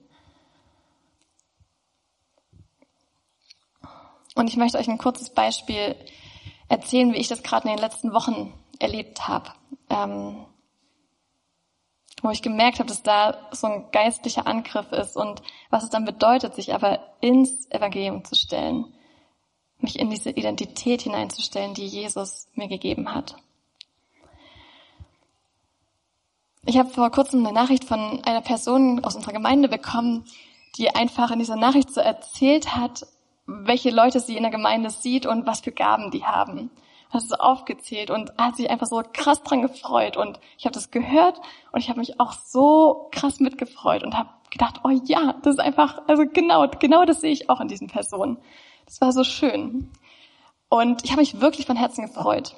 Und 4.35 4.49
ich 4.49 4.57
möchte 4.57 4.79
euch 4.79 4.89
ein 4.89 4.99
kurzes 4.99 5.31
Beispiel 5.31 5.95
erzählen, 6.69 7.13
wie 7.13 7.19
ich 7.19 7.29
das 7.29 7.43
gerade 7.43 7.69
in 7.69 7.77
den 7.77 7.83
letzten 7.83 8.13
Wochen 8.13 8.53
erlebt 8.79 9.29
habe. 9.29 9.53
Ähm, 9.91 10.45
wo 12.25 12.31
ich 12.31 12.41
gemerkt 12.41 12.79
habe, 12.79 12.89
dass 12.89 13.03
da 13.03 13.37
so 13.53 13.67
ein 13.67 13.91
geistlicher 13.93 14.47
Angriff 14.47 14.91
ist 14.93 15.15
und 15.15 15.43
was 15.69 15.85
es 15.85 15.91
dann 15.91 16.07
bedeutet, 16.07 16.55
sich 16.55 16.75
aber 16.75 17.01
ins 17.21 17.71
Evangelium 17.71 18.25
zu 18.25 18.35
stellen, 18.35 18.87
mich 19.79 19.99
in 19.99 20.09
diese 20.09 20.31
Identität 20.31 21.03
hineinzustellen, 21.03 21.75
die 21.75 21.85
Jesus 21.87 22.49
mir 22.55 22.67
gegeben 22.67 23.15
hat. 23.15 23.37
Ich 26.65 26.79
habe 26.79 26.89
vor 26.89 27.11
kurzem 27.11 27.45
eine 27.45 27.53
Nachricht 27.55 27.85
von 27.85 28.25
einer 28.25 28.41
Person 28.41 29.05
aus 29.05 29.17
unserer 29.17 29.35
Gemeinde 29.35 29.69
bekommen, 29.69 30.25
die 30.79 30.95
einfach 30.95 31.31
in 31.31 31.41
dieser 31.41 31.57
Nachricht 31.57 31.91
so 31.91 32.01
erzählt 32.01 32.75
hat, 32.75 33.07
welche 33.47 33.91
Leute 33.91 34.21
sie 34.21 34.39
in 34.39 34.45
der 34.45 34.51
Gemeinde 34.51 34.89
sieht 34.89 35.27
und 35.27 35.47
was 35.47 35.61
für 35.61 35.73
Gaben 35.73 36.11
die 36.11 36.25
haben. 36.25 36.71
Hat 37.15 37.23
so 37.23 37.37
aufgezählt 37.37 38.11
und 38.11 38.33
hat 38.37 38.57
sich 38.57 38.69
einfach 38.69 38.89
so 38.89 39.03
krass 39.13 39.43
dran 39.43 39.63
gefreut. 39.63 40.17
Und 40.17 40.41
ich 40.59 40.65
habe 40.65 40.75
das 40.75 40.91
gehört 40.91 41.41
und 41.71 41.81
ich 41.81 41.89
habe 41.89 42.01
mich 42.01 42.19
auch 42.19 42.33
so 42.33 43.09
krass 43.13 43.39
mitgefreut 43.39 44.03
und 44.03 44.19
habe 44.19 44.31
gedacht, 44.51 44.81
oh 44.85 44.91
ja, 44.91 45.35
das 45.43 45.55
ist 45.55 45.61
einfach, 45.61 46.03
also 46.09 46.25
genau, 46.27 46.69
genau 46.69 47.05
das 47.05 47.21
sehe 47.21 47.33
ich 47.33 47.49
auch 47.51 47.61
in 47.61 47.69
diesen 47.69 47.87
Personen. 47.87 48.39
Das 48.87 49.01
war 49.01 49.13
so 49.13 49.23
schön. 49.23 49.91
Und 50.69 51.05
ich 51.05 51.13
habe 51.13 51.21
mich 51.21 51.41
wirklich 51.41 51.67
von 51.67 51.77
Herzen 51.77 52.07
gefreut. 52.07 52.57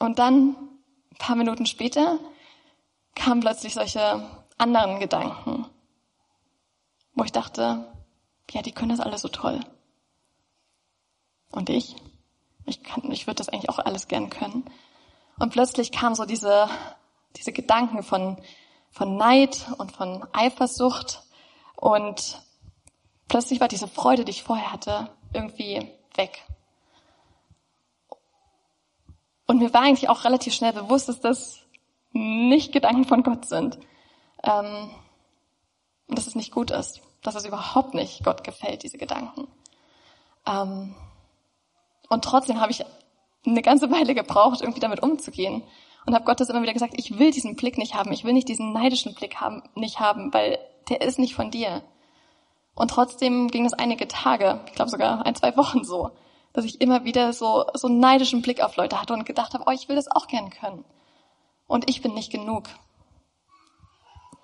Und 0.00 0.18
dann, 0.18 0.56
ein 1.12 1.18
paar 1.18 1.36
Minuten 1.36 1.66
später, 1.66 2.18
kamen 3.14 3.40
plötzlich 3.40 3.74
solche 3.74 4.26
anderen 4.58 4.98
Gedanken, 4.98 5.66
wo 7.14 7.24
ich 7.24 7.32
dachte, 7.32 7.86
ja, 8.50 8.62
die 8.62 8.72
können 8.72 8.90
das 8.90 9.00
alles 9.00 9.22
so 9.22 9.28
toll. 9.28 9.60
Und 11.52 11.68
ich? 11.68 11.96
Ich 12.66 12.82
kann, 12.82 13.10
ich 13.10 13.26
würde 13.26 13.36
das 13.36 13.48
eigentlich 13.48 13.68
auch 13.68 13.78
alles 13.78 14.08
gern 14.08 14.30
können. 14.30 14.64
Und 15.38 15.52
plötzlich 15.52 15.92
kamen 15.92 16.14
so 16.14 16.24
diese, 16.24 16.68
diese 17.36 17.52
Gedanken 17.52 18.02
von, 18.02 18.38
von 18.90 19.16
Neid 19.16 19.66
und 19.78 19.92
von 19.92 20.26
Eifersucht 20.32 21.22
und 21.76 22.40
plötzlich 23.28 23.60
war 23.60 23.68
diese 23.68 23.88
Freude, 23.88 24.24
die 24.24 24.32
ich 24.32 24.42
vorher 24.42 24.72
hatte, 24.72 25.10
irgendwie 25.32 25.90
weg. 26.14 26.44
Und 29.46 29.58
mir 29.58 29.72
war 29.72 29.82
eigentlich 29.82 30.08
auch 30.08 30.24
relativ 30.24 30.54
schnell 30.54 30.72
bewusst, 30.72 31.08
dass 31.08 31.20
das 31.20 31.60
nicht 32.12 32.72
Gedanken 32.72 33.04
von 33.04 33.22
Gott 33.22 33.46
sind. 33.46 33.78
Ähm, 34.42 34.90
und 36.06 36.18
dass 36.18 36.26
es 36.26 36.34
nicht 36.34 36.52
gut 36.52 36.70
ist 36.70 37.00
dass 37.22 37.34
es 37.34 37.44
überhaupt 37.44 37.94
nicht 37.94 38.24
Gott 38.24 38.44
gefällt, 38.44 38.82
diese 38.82 38.98
Gedanken. 38.98 39.48
Ähm, 40.46 40.94
und 42.10 42.24
trotzdem 42.24 42.60
habe 42.60 42.72
ich 42.72 42.84
eine 43.46 43.62
ganze 43.62 43.90
Weile 43.90 44.14
gebraucht, 44.14 44.60
irgendwie 44.60 44.80
damit 44.80 45.02
umzugehen. 45.02 45.62
Und 46.06 46.14
habe 46.14 46.24
Gott 46.24 46.40
das 46.40 46.48
immer 46.48 46.62
wieder 46.62 46.72
gesagt, 46.72 46.94
ich 46.96 47.18
will 47.18 47.30
diesen 47.30 47.56
Blick 47.56 47.78
nicht 47.78 47.94
haben, 47.94 48.12
ich 48.12 48.24
will 48.24 48.32
nicht 48.32 48.48
diesen 48.48 48.72
neidischen 48.72 49.14
Blick 49.14 49.36
haben, 49.36 49.62
nicht 49.74 50.00
haben, 50.00 50.34
weil 50.34 50.58
der 50.88 51.02
ist 51.02 51.18
nicht 51.18 51.34
von 51.34 51.50
dir. 51.50 51.82
Und 52.74 52.90
trotzdem 52.90 53.48
ging 53.48 53.64
es 53.64 53.74
einige 53.74 54.08
Tage, 54.08 54.60
ich 54.66 54.72
glaube 54.72 54.90
sogar 54.90 55.24
ein, 55.24 55.34
zwei 55.34 55.56
Wochen 55.56 55.84
so, 55.84 56.10
dass 56.52 56.64
ich 56.64 56.80
immer 56.80 57.04
wieder 57.04 57.32
so, 57.32 57.66
so 57.74 57.86
einen 57.86 58.00
neidischen 58.00 58.42
Blick 58.42 58.62
auf 58.62 58.76
Leute 58.76 59.00
hatte 59.00 59.12
und 59.12 59.24
gedacht 59.24 59.54
habe, 59.54 59.64
oh, 59.66 59.70
ich 59.70 59.88
will 59.88 59.96
das 59.96 60.10
auch 60.10 60.26
gern 60.26 60.50
können. 60.50 60.84
Und 61.68 61.88
ich 61.88 62.02
bin 62.02 62.14
nicht 62.14 62.32
genug. 62.32 62.64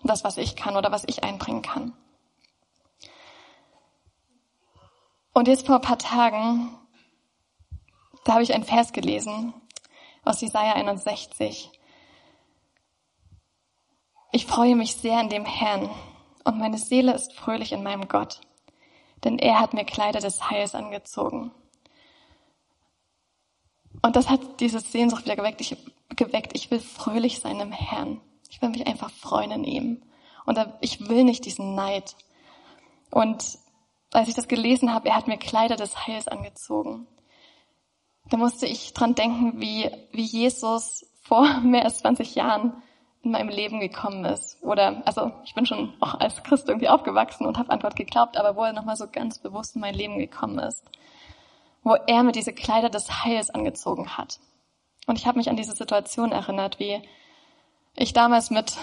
Das, 0.04 0.22
was 0.22 0.36
ich 0.36 0.54
kann 0.54 0.76
oder 0.76 0.92
was 0.92 1.04
ich 1.06 1.24
einbringen 1.24 1.62
kann. 1.62 1.94
Und 5.32 5.48
jetzt 5.48 5.66
vor 5.66 5.76
ein 5.76 5.80
paar 5.80 5.98
Tagen, 5.98 6.70
da 8.26 8.32
habe 8.32 8.42
ich 8.42 8.52
einen 8.52 8.64
Vers 8.64 8.92
gelesen 8.92 9.54
aus 10.24 10.40
Jesaja 10.40 10.72
61. 10.72 11.70
Ich 14.32 14.46
freue 14.46 14.74
mich 14.74 14.96
sehr 14.96 15.20
in 15.20 15.28
dem 15.28 15.44
Herrn 15.44 15.88
und 16.42 16.58
meine 16.58 16.76
Seele 16.76 17.14
ist 17.14 17.32
fröhlich 17.34 17.70
in 17.70 17.84
meinem 17.84 18.08
Gott, 18.08 18.40
denn 19.22 19.38
er 19.38 19.60
hat 19.60 19.74
mir 19.74 19.84
Kleider 19.84 20.18
des 20.18 20.50
Heils 20.50 20.74
angezogen. 20.74 21.52
Und 24.02 24.16
das 24.16 24.28
hat 24.28 24.58
diese 24.58 24.80
Sehnsucht 24.80 25.24
wieder 25.24 25.36
geweckt. 25.36 25.60
Ich, 25.60 25.76
geweckt. 26.16 26.50
ich 26.56 26.68
will 26.72 26.80
fröhlich 26.80 27.38
sein 27.38 27.60
im 27.60 27.70
Herrn. 27.70 28.20
Ich 28.50 28.60
will 28.60 28.70
mich 28.70 28.88
einfach 28.88 29.10
freuen 29.10 29.52
in 29.52 29.64
ihm. 29.64 30.02
Und 30.44 30.58
ich 30.80 31.08
will 31.08 31.22
nicht 31.22 31.44
diesen 31.44 31.76
Neid. 31.76 32.16
Und 33.10 33.58
als 34.12 34.28
ich 34.28 34.34
das 34.34 34.48
gelesen 34.48 34.92
habe, 34.92 35.10
er 35.10 35.16
hat 35.16 35.28
mir 35.28 35.38
Kleider 35.38 35.76
des 35.76 36.06
Heils 36.06 36.26
angezogen. 36.26 37.06
Da 38.30 38.36
musste 38.36 38.66
ich 38.66 38.92
dran 38.92 39.14
denken, 39.14 39.60
wie, 39.60 39.90
wie 40.12 40.24
Jesus 40.24 41.06
vor 41.22 41.60
mehr 41.62 41.84
als 41.84 41.98
20 41.98 42.34
Jahren 42.34 42.82
in 43.22 43.32
meinem 43.32 43.48
Leben 43.48 43.80
gekommen 43.80 44.24
ist. 44.24 44.62
Oder, 44.62 45.02
also 45.04 45.32
ich 45.44 45.54
bin 45.54 45.66
schon 45.66 45.94
auch 46.00 46.20
als 46.20 46.42
Christ 46.44 46.68
irgendwie 46.68 46.88
aufgewachsen 46.88 47.46
und 47.46 47.58
habe 47.58 47.70
an 47.70 47.80
Gott 47.80 47.96
geglaubt, 47.96 48.36
aber 48.36 48.56
wo 48.56 48.62
er 48.62 48.72
nochmal 48.72 48.96
so 48.96 49.06
ganz 49.10 49.38
bewusst 49.38 49.74
in 49.74 49.80
mein 49.80 49.94
Leben 49.94 50.18
gekommen 50.18 50.58
ist. 50.60 50.84
Wo 51.82 51.94
er 51.94 52.22
mir 52.22 52.32
diese 52.32 52.52
Kleider 52.52 52.88
des 52.88 53.24
Heils 53.24 53.50
angezogen 53.50 54.16
hat. 54.16 54.38
Und 55.06 55.18
ich 55.18 55.26
habe 55.26 55.38
mich 55.38 55.48
an 55.48 55.56
diese 55.56 55.74
Situation 55.74 56.32
erinnert, 56.32 56.78
wie 56.78 57.02
ich 57.94 58.12
damals 58.12 58.50
mit 58.50 58.76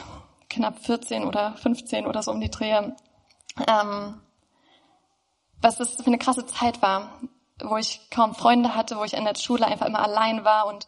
knapp 0.49 0.79
14 0.79 1.23
oder 1.23 1.53
15 1.53 2.05
oder 2.05 2.21
so 2.21 2.31
um 2.31 2.41
die 2.41 2.49
Drehe 2.49 2.95
ähm, 3.67 4.21
was 5.61 5.77
das 5.77 5.95
für 5.95 6.07
eine 6.07 6.17
krasse 6.17 6.45
Zeit 6.45 6.81
war, 6.81 7.19
wo 7.61 7.77
ich 7.77 8.09
kaum 8.09 8.35
Freunde 8.35 8.75
hatte, 8.75 8.97
wo 8.97 9.03
ich 9.03 9.13
in 9.13 9.25
der 9.25 9.35
Schule 9.35 9.65
einfach 9.65 9.85
immer 9.85 10.01
allein 10.01 10.43
war 10.43 10.67
und 10.67 10.87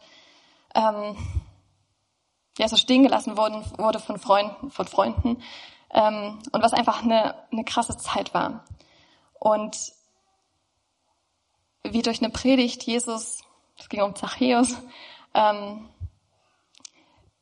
ähm, 0.74 1.16
ja 2.58 2.68
so 2.68 2.76
stehen 2.76 3.02
gelassen 3.02 3.36
worden, 3.36 3.64
wurde 3.78 4.00
von 4.00 4.18
Freunden, 4.18 4.70
von 4.70 4.86
Freunden 4.86 5.42
ähm, 5.90 6.38
und 6.52 6.62
was 6.62 6.72
einfach 6.72 7.02
eine, 7.02 7.34
eine 7.50 7.64
krasse 7.64 7.96
Zeit 7.96 8.34
war. 8.34 8.64
Und 9.38 9.92
wie 11.82 12.02
durch 12.02 12.20
eine 12.20 12.30
Predigt 12.30 12.82
Jesus, 12.82 13.42
es 13.78 13.88
ging 13.88 14.02
um 14.02 14.14
Zachäus, 14.14 14.76
ähm, 15.34 15.88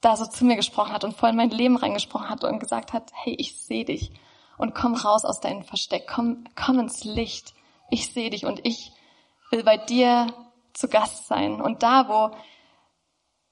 da 0.00 0.16
so 0.16 0.26
zu 0.26 0.45
mir 0.45 0.57
gesprochen 0.57 0.93
hat 0.93 1.04
und 1.04 1.16
voll 1.16 1.31
in 1.31 1.37
mein 1.37 1.50
Leben 1.50 1.76
reingesprochen 1.76 2.28
hat 2.28 2.45
und 2.45 2.59
gesagt 2.59 2.93
hat, 2.93 3.11
hey, 3.14 3.35
ich 3.38 3.59
sehe 3.59 3.85
dich 3.85 4.12
und 4.59 4.75
komm 4.75 4.95
raus 4.95 5.25
aus 5.25 5.40
deinem 5.40 5.64
Versteck, 5.64 6.07
komm, 6.07 6.45
komm 6.54 6.78
ins 6.78 7.04
Licht. 7.04 7.54
Ich 7.90 8.12
sehe 8.12 8.31
dich 8.31 8.45
und 8.45 8.66
ich 8.66 8.93
will 9.54 9.64
bei 9.64 9.78
dir 9.78 10.26
zu 10.73 10.88
Gast 10.88 11.26
sein. 11.26 11.61
Und 11.61 11.82
da, 11.82 12.08
wo, 12.08 12.37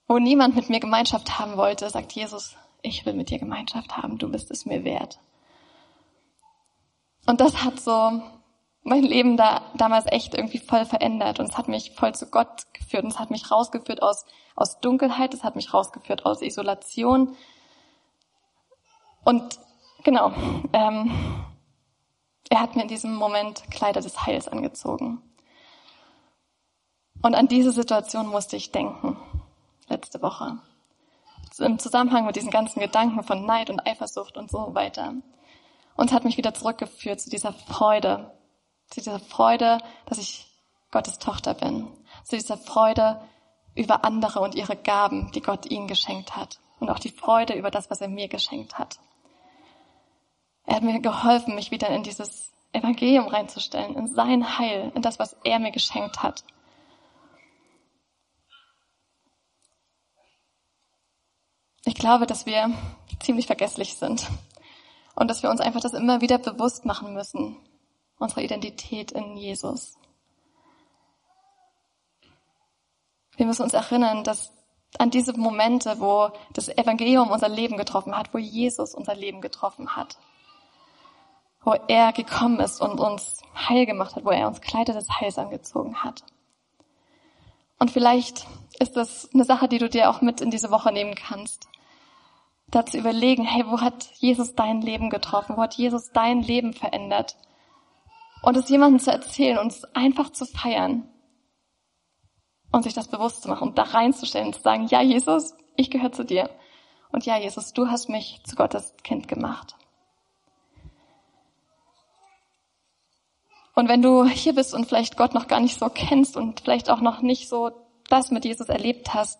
wo 0.07 0.19
niemand 0.19 0.55
mit 0.55 0.69
mir 0.69 0.79
Gemeinschaft 0.79 1.39
haben 1.39 1.57
wollte, 1.57 1.89
sagt 1.89 2.11
Jesus, 2.11 2.55
ich 2.81 3.05
will 3.05 3.13
mit 3.13 3.29
dir 3.29 3.39
Gemeinschaft 3.39 3.97
haben, 3.97 4.17
du 4.17 4.29
bist 4.29 4.51
es 4.51 4.65
mir 4.65 4.83
wert. 4.83 5.19
Und 7.25 7.39
das 7.39 7.63
hat 7.63 7.79
so 7.79 8.21
mein 8.83 9.03
Leben 9.03 9.37
da 9.37 9.61
damals 9.75 10.05
echt 10.11 10.35
irgendwie 10.35 10.59
voll 10.59 10.85
verändert 10.85 11.39
und 11.39 11.49
es 11.49 11.57
hat 11.57 11.69
mich 11.69 11.91
voll 11.91 12.13
zu 12.13 12.29
Gott 12.29 12.63
geführt 12.73 13.05
und 13.05 13.11
es 13.11 13.19
hat 13.19 13.31
mich 13.31 13.49
rausgeführt 13.49 14.01
aus, 14.01 14.25
aus 14.55 14.81
Dunkelheit, 14.81 15.33
es 15.33 15.45
hat 15.45 15.55
mich 15.55 15.73
rausgeführt 15.73 16.25
aus 16.25 16.41
Isolation. 16.41 17.35
Und 19.23 19.57
Genau. 20.03 20.33
Ähm, 20.73 21.11
er 22.49 22.59
hat 22.59 22.75
mir 22.75 22.83
in 22.83 22.87
diesem 22.87 23.15
Moment 23.15 23.63
Kleider 23.71 24.01
des 24.01 24.25
Heils 24.25 24.47
angezogen. 24.47 25.21
Und 27.23 27.35
an 27.35 27.47
diese 27.47 27.71
Situation 27.71 28.27
musste 28.27 28.57
ich 28.57 28.71
denken, 28.71 29.17
letzte 29.87 30.21
Woche. 30.21 30.59
Im 31.57 31.79
Zusammenhang 31.79 32.25
mit 32.25 32.35
diesen 32.35 32.51
ganzen 32.51 32.81
Gedanken 32.81 33.23
von 33.23 33.45
Neid 33.45 33.69
und 33.69 33.79
Eifersucht 33.87 34.35
und 34.35 34.51
so 34.51 34.75
weiter. 34.75 35.13
Und 35.95 36.11
hat 36.11 36.25
mich 36.25 36.35
wieder 36.35 36.53
zurückgeführt 36.53 37.21
zu 37.21 37.29
dieser 37.29 37.53
Freude, 37.53 38.37
zu 38.89 38.99
dieser 38.99 39.19
Freude, 39.19 39.77
dass 40.05 40.17
ich 40.17 40.47
Gottes 40.91 41.17
Tochter 41.17 41.53
bin, 41.53 41.87
zu 42.25 42.35
dieser 42.35 42.57
Freude 42.57 43.21
über 43.73 44.03
andere 44.03 44.41
und 44.41 44.53
ihre 44.53 44.75
Gaben, 44.75 45.31
die 45.31 45.41
Gott 45.41 45.65
ihnen 45.71 45.87
geschenkt 45.87 46.35
hat 46.35 46.59
und 46.79 46.89
auch 46.89 46.99
die 46.99 47.09
Freude 47.09 47.53
über 47.53 47.71
das, 47.71 47.89
was 47.89 48.01
er 48.01 48.09
mir 48.09 48.27
geschenkt 48.27 48.77
hat. 48.77 48.99
Er 50.65 50.75
hat 50.75 50.83
mir 50.83 50.99
geholfen, 50.99 51.55
mich 51.55 51.71
wieder 51.71 51.87
in 51.89 52.03
dieses 52.03 52.51
Evangelium 52.73 53.27
reinzustellen, 53.27 53.95
in 53.95 54.07
sein 54.07 54.57
Heil, 54.57 54.91
in 54.93 55.01
das, 55.01 55.19
was 55.19 55.37
er 55.45 55.59
mir 55.59 55.71
geschenkt 55.71 56.21
hat. 56.21 56.43
Ich 61.85 61.95
glaube, 61.95 62.25
dass 62.25 62.45
wir 62.45 62.71
ziemlich 63.21 63.47
vergesslich 63.47 63.95
sind 63.95 64.27
und 65.15 65.29
dass 65.29 65.43
wir 65.43 65.49
uns 65.49 65.59
einfach 65.59 65.81
das 65.81 65.93
immer 65.93 66.21
wieder 66.21 66.37
bewusst 66.37 66.85
machen 66.85 67.13
müssen, 67.13 67.57
unsere 68.19 68.43
Identität 68.43 69.11
in 69.11 69.35
Jesus. 69.35 69.97
Wir 73.35 73.45
müssen 73.45 73.63
uns 73.63 73.73
erinnern, 73.73 74.23
dass 74.23 74.53
an 74.99 75.09
diese 75.09 75.37
Momente, 75.37 75.99
wo 75.99 76.31
das 76.53 76.69
Evangelium 76.69 77.31
unser 77.31 77.49
Leben 77.49 77.77
getroffen 77.77 78.15
hat, 78.15 78.33
wo 78.33 78.37
Jesus 78.37 78.93
unser 78.93 79.15
Leben 79.15 79.41
getroffen 79.41 79.95
hat, 79.95 80.17
wo 81.63 81.73
er 81.87 82.13
gekommen 82.13 82.59
ist 82.59 82.79
und 82.79 82.99
uns 82.99 83.41
heil 83.55 83.85
gemacht 83.85 84.15
hat, 84.15 84.23
wo 84.23 84.29
er 84.29 84.47
uns 84.47 84.61
Kleider 84.61 84.93
des 84.93 85.09
Heils 85.19 85.37
angezogen 85.37 86.03
hat. 86.03 86.23
Und 87.79 87.91
vielleicht 87.91 88.45
ist 88.79 88.95
das 88.95 89.29
eine 89.33 89.45
Sache, 89.45 89.67
die 89.67 89.79
du 89.79 89.89
dir 89.89 90.09
auch 90.09 90.21
mit 90.21 90.39
in 90.39 90.51
diese 90.51 90.71
Woche 90.71 90.91
nehmen 90.91 91.15
kannst. 91.15 91.67
Da 92.73 92.83
zu 92.83 92.97
überlegen, 92.97 93.43
hey, 93.43 93.65
wo 93.67 93.81
hat 93.81 94.09
Jesus 94.15 94.55
dein 94.55 94.81
Leben 94.81 95.11
getroffen? 95.11 95.55
Wo 95.55 95.61
hat 95.61 95.75
Jesus 95.75 96.11
dein 96.11 96.41
Leben 96.41 96.73
verändert? 96.73 97.37
Und 98.41 98.57
es 98.57 98.67
jemandem 98.67 98.99
zu 98.99 99.11
erzählen 99.11 99.59
und 99.59 99.71
es 99.71 99.83
einfach 99.93 100.31
zu 100.31 100.47
feiern 100.47 101.07
und 102.71 102.81
sich 102.81 102.95
das 102.95 103.09
bewusst 103.09 103.43
zu 103.43 103.47
machen 103.47 103.67
und 103.67 103.77
da 103.77 103.83
reinzustellen 103.83 104.47
und 104.47 104.55
zu 104.55 104.61
sagen, 104.63 104.87
ja, 104.87 105.03
Jesus, 105.03 105.53
ich 105.75 105.91
gehöre 105.91 106.13
zu 106.13 106.25
dir. 106.25 106.49
Und 107.11 107.27
ja, 107.27 107.37
Jesus, 107.37 107.73
du 107.73 107.89
hast 107.89 108.09
mich 108.09 108.41
zu 108.43 108.55
Gottes 108.55 108.95
Kind 109.03 109.27
gemacht. 109.27 109.75
Und 113.75 113.87
wenn 113.87 114.01
du 114.01 114.25
hier 114.25 114.55
bist 114.55 114.73
und 114.73 114.87
vielleicht 114.87 115.15
Gott 115.15 115.35
noch 115.35 115.47
gar 115.47 115.59
nicht 115.59 115.77
so 115.77 115.89
kennst 115.89 116.35
und 116.35 116.61
vielleicht 116.61 116.89
auch 116.89 117.01
noch 117.01 117.21
nicht 117.21 117.49
so 117.49 117.69
das 118.09 118.31
mit 118.31 118.45
Jesus 118.45 118.69
erlebt 118.69 119.13
hast, 119.13 119.39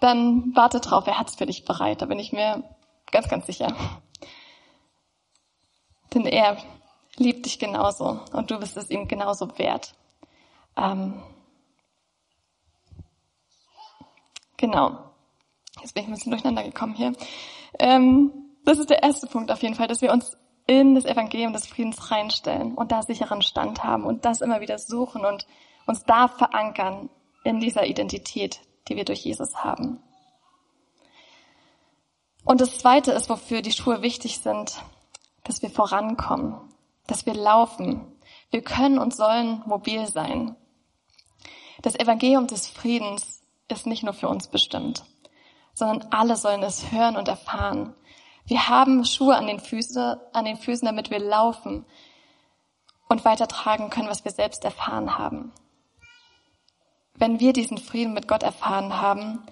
dann 0.00 0.52
warte 0.54 0.80
drauf, 0.80 1.06
er 1.06 1.18
hat's 1.18 1.36
für 1.36 1.46
dich 1.46 1.64
bereit. 1.64 2.02
Da 2.02 2.06
bin 2.06 2.18
ich 2.18 2.32
mir 2.32 2.62
ganz, 3.10 3.28
ganz 3.28 3.46
sicher. 3.46 3.74
Denn 6.14 6.26
er 6.26 6.58
liebt 7.16 7.46
dich 7.46 7.58
genauso 7.58 8.20
und 8.32 8.50
du 8.50 8.58
bist 8.58 8.76
es 8.76 8.90
ihm 8.90 9.08
genauso 9.08 9.58
wert. 9.58 9.94
Ähm, 10.76 11.22
Genau. 14.56 14.98
Jetzt 15.80 15.94
bin 15.94 16.04
ich 16.04 16.08
ein 16.08 16.14
bisschen 16.14 16.32
durcheinander 16.32 16.64
gekommen 16.64 16.94
hier. 16.94 17.12
Ähm, 17.78 18.32
das 18.64 18.78
ist 18.78 18.90
der 18.90 19.02
erste 19.02 19.26
Punkt 19.26 19.50
auf 19.52 19.62
jeden 19.62 19.74
Fall, 19.74 19.86
dass 19.86 20.02
wir 20.02 20.12
uns 20.12 20.36
in 20.66 20.94
das 20.94 21.04
Evangelium 21.04 21.52
des 21.52 21.66
Friedens 21.66 22.10
reinstellen 22.10 22.74
und 22.74 22.90
da 22.90 23.02
sicheren 23.02 23.42
Stand 23.42 23.84
haben 23.84 24.04
und 24.04 24.24
das 24.24 24.40
immer 24.40 24.60
wieder 24.60 24.78
suchen 24.78 25.24
und 25.24 25.46
uns 25.86 26.04
da 26.04 26.26
verankern 26.26 27.08
in 27.44 27.60
dieser 27.60 27.86
Identität, 27.86 28.60
die 28.88 28.96
wir 28.96 29.04
durch 29.04 29.24
Jesus 29.24 29.56
haben. 29.56 30.02
Und 32.44 32.60
das 32.60 32.78
zweite 32.78 33.12
ist, 33.12 33.28
wofür 33.28 33.60
die 33.60 33.72
Schuhe 33.72 34.02
wichtig 34.02 34.38
sind, 34.38 34.80
dass 35.42 35.62
wir 35.62 35.70
vorankommen, 35.70 36.56
dass 37.06 37.26
wir 37.26 37.34
laufen. 37.34 38.06
Wir 38.50 38.62
können 38.62 38.98
und 38.98 39.14
sollen 39.14 39.62
mobil 39.66 40.06
sein. 40.06 40.56
Das 41.82 41.96
Evangelium 41.96 42.46
des 42.46 42.68
Friedens 42.68 43.42
ist 43.68 43.86
nicht 43.86 44.04
nur 44.04 44.14
für 44.14 44.28
uns 44.28 44.46
bestimmt, 44.46 45.04
sondern 45.74 46.08
alle 46.10 46.36
sollen 46.36 46.62
es 46.62 46.92
hören 46.92 47.16
und 47.16 47.28
erfahren. 47.28 47.94
Wir 48.46 48.68
haben 48.68 49.04
Schuhe 49.04 49.36
an 49.36 49.48
den 49.48 49.58
Füßen, 49.58 50.16
an 50.32 50.44
den 50.44 50.56
Füßen, 50.56 50.86
damit 50.86 51.10
wir 51.10 51.18
laufen 51.18 51.84
und 53.08 53.24
weitertragen 53.24 53.90
können, 53.90 54.08
was 54.08 54.24
wir 54.24 54.32
selbst 54.32 54.64
erfahren 54.64 55.18
haben. 55.18 55.52
Wenn 57.18 57.40
wir 57.40 57.52
diesen 57.52 57.78
Frieden 57.78 58.14
mit 58.14 58.28
Gott 58.28 58.42
erfahren 58.42 59.00
haben, 59.00 59.42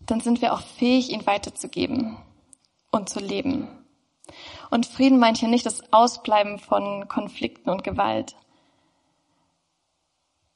dann 0.00 0.20
sind 0.20 0.40
wir 0.40 0.52
auch 0.52 0.60
fähig, 0.60 1.10
ihn 1.10 1.26
weiterzugeben 1.26 2.16
und 2.90 3.08
zu 3.08 3.20
leben. 3.20 3.68
Und 4.70 4.86
Frieden 4.86 5.18
meint 5.18 5.38
hier 5.38 5.48
nicht 5.48 5.66
das 5.66 5.92
Ausbleiben 5.92 6.58
von 6.58 7.08
Konflikten 7.08 7.70
und 7.70 7.84
Gewalt, 7.84 8.36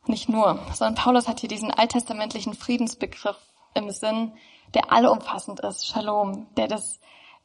nicht 0.07 0.29
nur, 0.29 0.59
sondern 0.75 0.95
Paulus 0.95 1.29
hat 1.29 1.41
hier 1.41 1.49
diesen 1.49 1.71
alttestamentlichen 1.71 2.55
Friedensbegriff 2.55 3.37
im 3.75 3.91
Sinn, 3.91 4.33
der 4.75 4.93
allumfassend 4.93 5.61
ist, 5.61 5.87
Shalom, 5.87 6.47
der 6.57 6.69
das, 6.69 7.01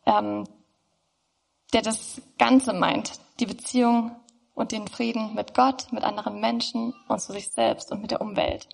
ähm, 0.06 0.46
der 1.74 1.82
das 1.82 2.22
Ganze 2.38 2.74
meint, 2.74 3.20
die 3.40 3.46
Beziehung 3.46 4.16
und 4.56 4.72
den 4.72 4.88
Frieden 4.88 5.36
mit 5.36 5.54
Gott, 5.54 5.92
mit 5.92 6.04
anderen 6.04 6.40
Menschen 6.40 6.94
und 7.08 7.20
zu 7.22 7.34
sich 7.34 7.52
selbst 7.52 7.92
und 7.92 8.02
mit 8.02 8.12
der 8.12 8.22
Umwelt. 8.22 8.68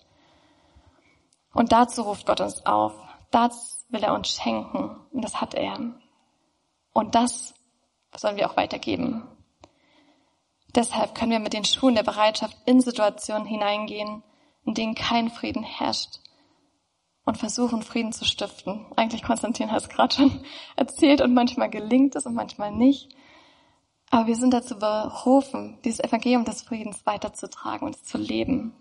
Und 1.52 1.72
dazu 1.72 2.02
ruft 2.02 2.26
Gott 2.26 2.40
uns 2.40 2.64
auf. 2.64 2.94
Das 3.30 3.84
will 3.90 4.02
er 4.02 4.14
uns 4.14 4.30
schenken. 4.30 4.96
Und 5.10 5.22
das 5.22 5.40
hat 5.40 5.54
er. 5.54 5.78
Und 6.92 7.14
das 7.14 7.54
sollen 8.16 8.36
wir 8.36 8.50
auch 8.50 8.56
weitergeben. 8.56 9.28
Deshalb 10.74 11.14
können 11.14 11.32
wir 11.32 11.40
mit 11.40 11.52
den 11.52 11.64
Schuhen 11.64 11.94
der 11.94 12.02
Bereitschaft 12.02 12.56
in 12.64 12.80
Situationen 12.80 13.46
hineingehen, 13.46 14.22
in 14.64 14.74
denen 14.74 14.94
kein 14.94 15.28
Frieden 15.28 15.62
herrscht 15.62 16.20
und 17.24 17.36
versuchen, 17.36 17.82
Frieden 17.82 18.12
zu 18.12 18.24
stiften. 18.24 18.86
Eigentlich, 18.96 19.22
Konstantin 19.22 19.70
hat 19.70 19.82
es 19.82 19.88
gerade 19.88 20.14
schon 20.14 20.44
erzählt 20.76 21.20
und 21.20 21.34
manchmal 21.34 21.68
gelingt 21.68 22.16
es 22.16 22.26
und 22.26 22.34
manchmal 22.34 22.72
nicht. 22.72 23.14
Aber 24.12 24.26
wir 24.26 24.36
sind 24.36 24.52
dazu 24.52 24.78
berufen, 24.78 25.78
dieses 25.86 26.00
Evangelium 26.00 26.44
des 26.44 26.60
Friedens 26.60 27.06
weiterzutragen 27.06 27.86
und 27.86 28.04
zu 28.04 28.18
leben. 28.18 28.74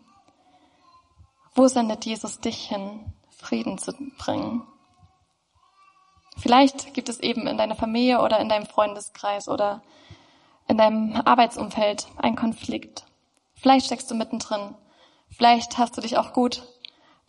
Wo 1.55 1.67
sendet 1.67 2.05
Jesus 2.05 2.41
dich 2.41 2.67
hin, 2.67 3.13
Frieden 3.29 3.77
zu 3.77 3.93
bringen? 4.17 4.67
Vielleicht 6.35 6.93
gibt 6.93 7.07
es 7.07 7.21
eben 7.21 7.47
in 7.47 7.57
deiner 7.57 7.75
Familie 7.75 8.21
oder 8.21 8.41
in 8.41 8.49
deinem 8.49 8.65
Freundeskreis 8.65 9.47
oder 9.47 9.81
in 10.67 10.77
deinem 10.77 11.15
Arbeitsumfeld 11.23 12.07
ein 12.17 12.35
Konflikt. 12.35 13.05
Vielleicht 13.53 13.85
steckst 13.85 14.11
du 14.11 14.15
mittendrin. 14.15 14.75
Vielleicht 15.29 15.77
hast 15.77 15.95
du 15.95 16.01
dich 16.01 16.17
auch 16.17 16.33
gut 16.33 16.67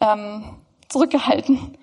ähm, 0.01 0.57
zurückgehalten. 0.89 1.79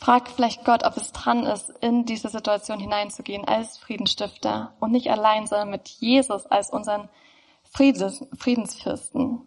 Frag 0.00 0.28
vielleicht 0.28 0.64
Gott, 0.64 0.84
ob 0.84 0.96
es 0.96 1.12
dran 1.12 1.44
ist, 1.44 1.70
in 1.80 2.04
diese 2.04 2.28
Situation 2.28 2.78
hineinzugehen 2.78 3.44
als 3.44 3.78
Friedensstifter 3.78 4.74
und 4.80 4.92
nicht 4.92 5.10
allein, 5.10 5.46
sondern 5.46 5.70
mit 5.70 5.88
Jesus 5.88 6.46
als 6.46 6.70
unseren 6.70 7.08
Friedens, 7.64 8.24
Friedensfürsten. 8.36 9.42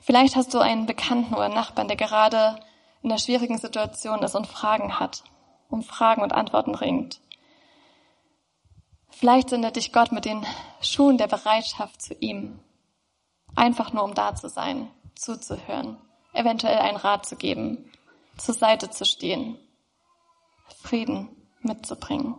Vielleicht 0.00 0.36
hast 0.36 0.54
du 0.54 0.58
einen 0.58 0.86
Bekannten 0.86 1.34
oder 1.34 1.48
Nachbarn, 1.48 1.88
der 1.88 1.96
gerade 1.96 2.60
in 3.02 3.10
einer 3.10 3.18
schwierigen 3.18 3.58
Situation 3.58 4.22
ist 4.22 4.34
und 4.34 4.46
Fragen 4.46 4.98
hat 4.98 5.22
um 5.68 5.82
Fragen 5.82 6.22
und 6.22 6.32
Antworten 6.32 6.74
ringt. 6.74 7.20
Vielleicht 9.10 9.50
sendet 9.50 9.76
dich 9.76 9.92
Gott 9.92 10.12
mit 10.12 10.24
den 10.24 10.46
Schuhen 10.80 11.18
der 11.18 11.26
Bereitschaft 11.26 12.00
zu 12.00 12.14
ihm. 12.14 12.60
Einfach 13.56 13.92
nur, 13.92 14.04
um 14.04 14.14
da 14.14 14.34
zu 14.34 14.48
sein, 14.48 14.90
zuzuhören, 15.14 15.98
eventuell 16.38 16.78
einen 16.78 16.96
Rat 16.96 17.26
zu 17.26 17.36
geben, 17.36 17.90
zur 18.36 18.54
Seite 18.54 18.90
zu 18.90 19.04
stehen, 19.04 19.58
Frieden 20.82 21.28
mitzubringen. 21.60 22.36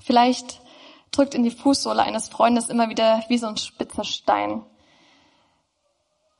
Vielleicht 0.00 0.60
drückt 1.10 1.34
in 1.34 1.44
die 1.44 1.50
Fußsohle 1.50 2.02
eines 2.02 2.28
Freundes 2.28 2.68
immer 2.68 2.88
wieder 2.88 3.22
wie 3.28 3.38
so 3.38 3.46
ein 3.46 3.56
spitzer 3.56 4.04
Stein 4.04 4.64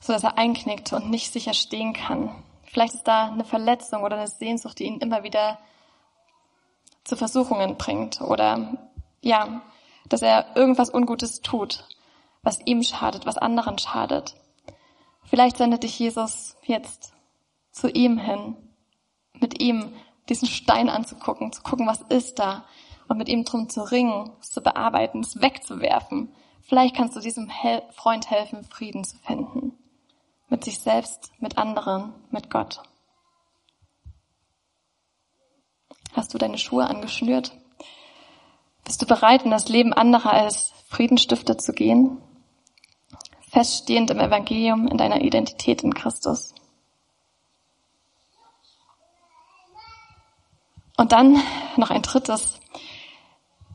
so 0.02 0.12
dass 0.12 0.24
er 0.24 0.36
einknickt 0.36 0.92
und 0.92 1.10
nicht 1.10 1.32
sicher 1.32 1.54
stehen 1.54 1.92
kann. 1.92 2.42
Vielleicht 2.64 2.94
ist 2.94 3.06
da 3.06 3.28
eine 3.28 3.44
Verletzung 3.44 4.02
oder 4.02 4.16
eine 4.16 4.26
Sehnsucht, 4.26 4.78
die 4.78 4.84
ihn 4.84 4.98
immer 4.98 5.22
wieder 5.22 5.58
zu 7.04 7.16
Versuchungen 7.16 7.76
bringt 7.76 8.20
oder 8.20 8.78
ja, 9.20 9.62
dass 10.08 10.22
er 10.22 10.56
irgendwas 10.56 10.92
Ungutes 10.92 11.40
tut, 11.40 11.84
was 12.42 12.60
ihm 12.64 12.82
schadet, 12.82 13.26
was 13.26 13.38
anderen 13.38 13.78
schadet. 13.78 14.34
Vielleicht 15.24 15.56
sendet 15.56 15.84
dich 15.84 15.98
Jesus 15.98 16.56
jetzt 16.64 17.12
zu 17.70 17.88
ihm 17.88 18.18
hin, 18.18 18.56
mit 19.40 19.60
ihm 19.62 19.92
diesen 20.28 20.48
Stein 20.48 20.88
anzugucken, 20.88 21.52
zu 21.52 21.62
gucken, 21.62 21.86
was 21.86 22.02
ist 22.02 22.38
da 22.38 22.64
und 23.08 23.18
mit 23.18 23.28
ihm 23.28 23.44
drum 23.44 23.68
zu 23.68 23.82
ringen, 23.82 24.30
es 24.40 24.50
zu 24.50 24.60
bearbeiten, 24.60 25.20
es 25.20 25.40
wegzuwerfen. 25.40 26.34
Vielleicht 26.62 26.94
kannst 26.94 27.16
du 27.16 27.20
diesem 27.20 27.48
Hel 27.48 27.82
Freund 27.92 28.30
helfen, 28.30 28.64
Frieden 28.64 29.04
zu 29.04 29.16
finden. 29.18 29.72
Mit 30.48 30.64
sich 30.64 30.78
selbst, 30.78 31.32
mit 31.40 31.58
anderen, 31.58 32.14
mit 32.30 32.50
Gott. 32.50 32.82
Hast 36.12 36.34
du 36.34 36.38
deine 36.38 36.58
Schuhe 36.58 36.86
angeschnürt? 36.86 37.52
Bist 38.84 39.00
du 39.00 39.06
bereit, 39.06 39.44
in 39.44 39.50
das 39.50 39.68
Leben 39.68 39.92
anderer 39.92 40.32
als 40.32 40.72
Friedenstifter 40.88 41.56
zu 41.56 41.72
gehen? 41.72 42.20
Feststehend 43.52 44.10
im 44.10 44.18
Evangelium, 44.18 44.88
in 44.88 44.96
deiner 44.96 45.20
Identität 45.20 45.82
in 45.82 45.92
Christus. 45.92 46.54
Und 50.96 51.12
dann 51.12 51.38
noch 51.76 51.90
ein 51.90 52.00
drittes. 52.00 52.60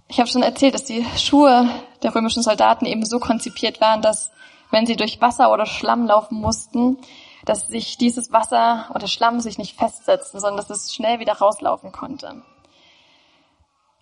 Ich 0.07 0.19
habe 0.19 0.29
schon 0.29 0.41
erzählt, 0.41 0.73
dass 0.73 0.85
die 0.85 1.05
Schuhe 1.15 1.69
der 2.01 2.15
römischen 2.15 2.41
Soldaten 2.41 2.87
eben 2.87 3.05
so 3.05 3.19
konzipiert 3.19 3.79
waren, 3.79 4.01
dass 4.01 4.31
wenn 4.71 4.87
sie 4.87 4.95
durch 4.95 5.21
Wasser 5.21 5.51
oder 5.53 5.67
Schlamm 5.67 6.07
laufen 6.07 6.39
mussten, 6.39 6.97
dass 7.45 7.67
sich 7.67 7.97
dieses 7.97 8.31
Wasser 8.31 8.89
oder 8.95 9.07
Schlamm 9.07 9.41
sich 9.41 9.59
nicht 9.59 9.77
festsetzen, 9.77 10.39
sondern 10.39 10.57
dass 10.57 10.71
es 10.71 10.95
schnell 10.95 11.19
wieder 11.19 11.33
rauslaufen 11.33 11.91
konnte. 11.91 12.41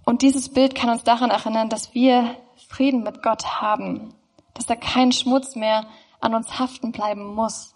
Und 0.05 0.21
dieses 0.21 0.53
Bild 0.53 0.73
kann 0.73 0.89
uns 0.89 1.03
daran 1.03 1.31
erinnern, 1.31 1.67
dass 1.67 1.93
wir 1.93 2.38
Frieden 2.69 3.03
mit 3.03 3.21
Gott 3.21 3.61
haben, 3.61 4.13
dass 4.55 4.65
da 4.65 4.75
kein 4.75 5.11
Schmutz 5.11 5.55
mehr 5.55 5.85
an 6.19 6.33
uns 6.33 6.57
haften 6.57 6.91
bleiben 6.91 7.35
muss. 7.35 7.75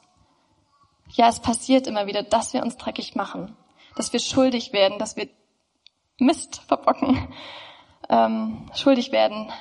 Ja, 1.12 1.28
es 1.28 1.40
passiert 1.40 1.86
immer 1.86 2.08
wieder, 2.08 2.24
dass 2.24 2.54
wir 2.54 2.64
uns 2.64 2.78
dreckig 2.78 3.16
machen, 3.16 3.56
dass 3.96 4.12
wir 4.12 4.20
schuldig 4.20 4.74
werden, 4.74 4.98
dass 4.98 5.16
wir 5.16 5.30
Mist 6.18 6.62
verbocken, 6.68 7.32
ähm, 8.10 8.70
schuldig 8.74 9.12
werden 9.12 9.52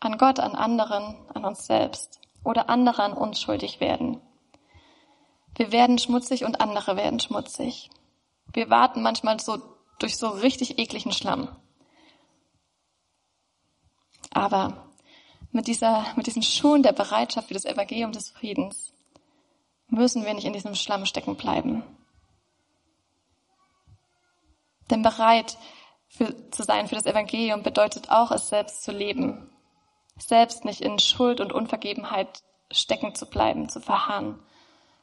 an 0.00 0.18
Gott, 0.18 0.40
an 0.40 0.54
anderen, 0.54 1.16
an 1.32 1.44
uns 1.44 1.66
selbst 1.66 2.20
oder 2.44 2.68
andere 2.68 3.02
an 3.02 3.12
uns 3.14 3.40
schuldig 3.40 3.80
werden. 3.80 4.20
Wir 5.56 5.72
werden 5.72 5.98
schmutzig 5.98 6.44
und 6.44 6.60
andere 6.60 6.96
werden 6.96 7.18
schmutzig. 7.18 7.90
Wir 8.52 8.70
warten 8.70 9.02
manchmal 9.02 9.40
so 9.40 9.58
durch 9.98 10.16
so 10.16 10.28
richtig 10.28 10.78
ekligen 10.78 11.12
Schlamm. 11.12 11.48
Aber 14.30 14.87
mit 15.50 15.66
dieser, 15.66 16.06
mit 16.16 16.26
diesen 16.26 16.42
Schuhen 16.42 16.82
der 16.82 16.92
Bereitschaft 16.92 17.48
für 17.48 17.54
das 17.54 17.64
Evangelium 17.64 18.12
des 18.12 18.30
Friedens 18.30 18.92
müssen 19.88 20.24
wir 20.24 20.34
nicht 20.34 20.46
in 20.46 20.52
diesem 20.52 20.74
Schlamm 20.74 21.06
stecken 21.06 21.36
bleiben. 21.36 21.82
Denn 24.90 25.02
bereit 25.02 25.56
für, 26.08 26.34
zu 26.50 26.62
sein 26.62 26.88
für 26.88 26.94
das 26.94 27.06
Evangelium 27.06 27.62
bedeutet 27.62 28.10
auch, 28.10 28.30
es 28.30 28.48
selbst 28.48 28.82
zu 28.82 28.92
leben. 28.92 29.50
Selbst 30.16 30.64
nicht 30.64 30.80
in 30.80 30.98
Schuld 30.98 31.40
und 31.40 31.52
Unvergebenheit 31.52 32.42
stecken 32.70 33.14
zu 33.14 33.26
bleiben, 33.26 33.68
zu 33.68 33.80
verharren, 33.80 34.38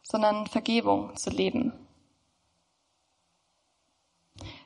sondern 0.03 0.47
Vergebung 0.47 1.15
zu 1.15 1.29
leben. 1.29 1.73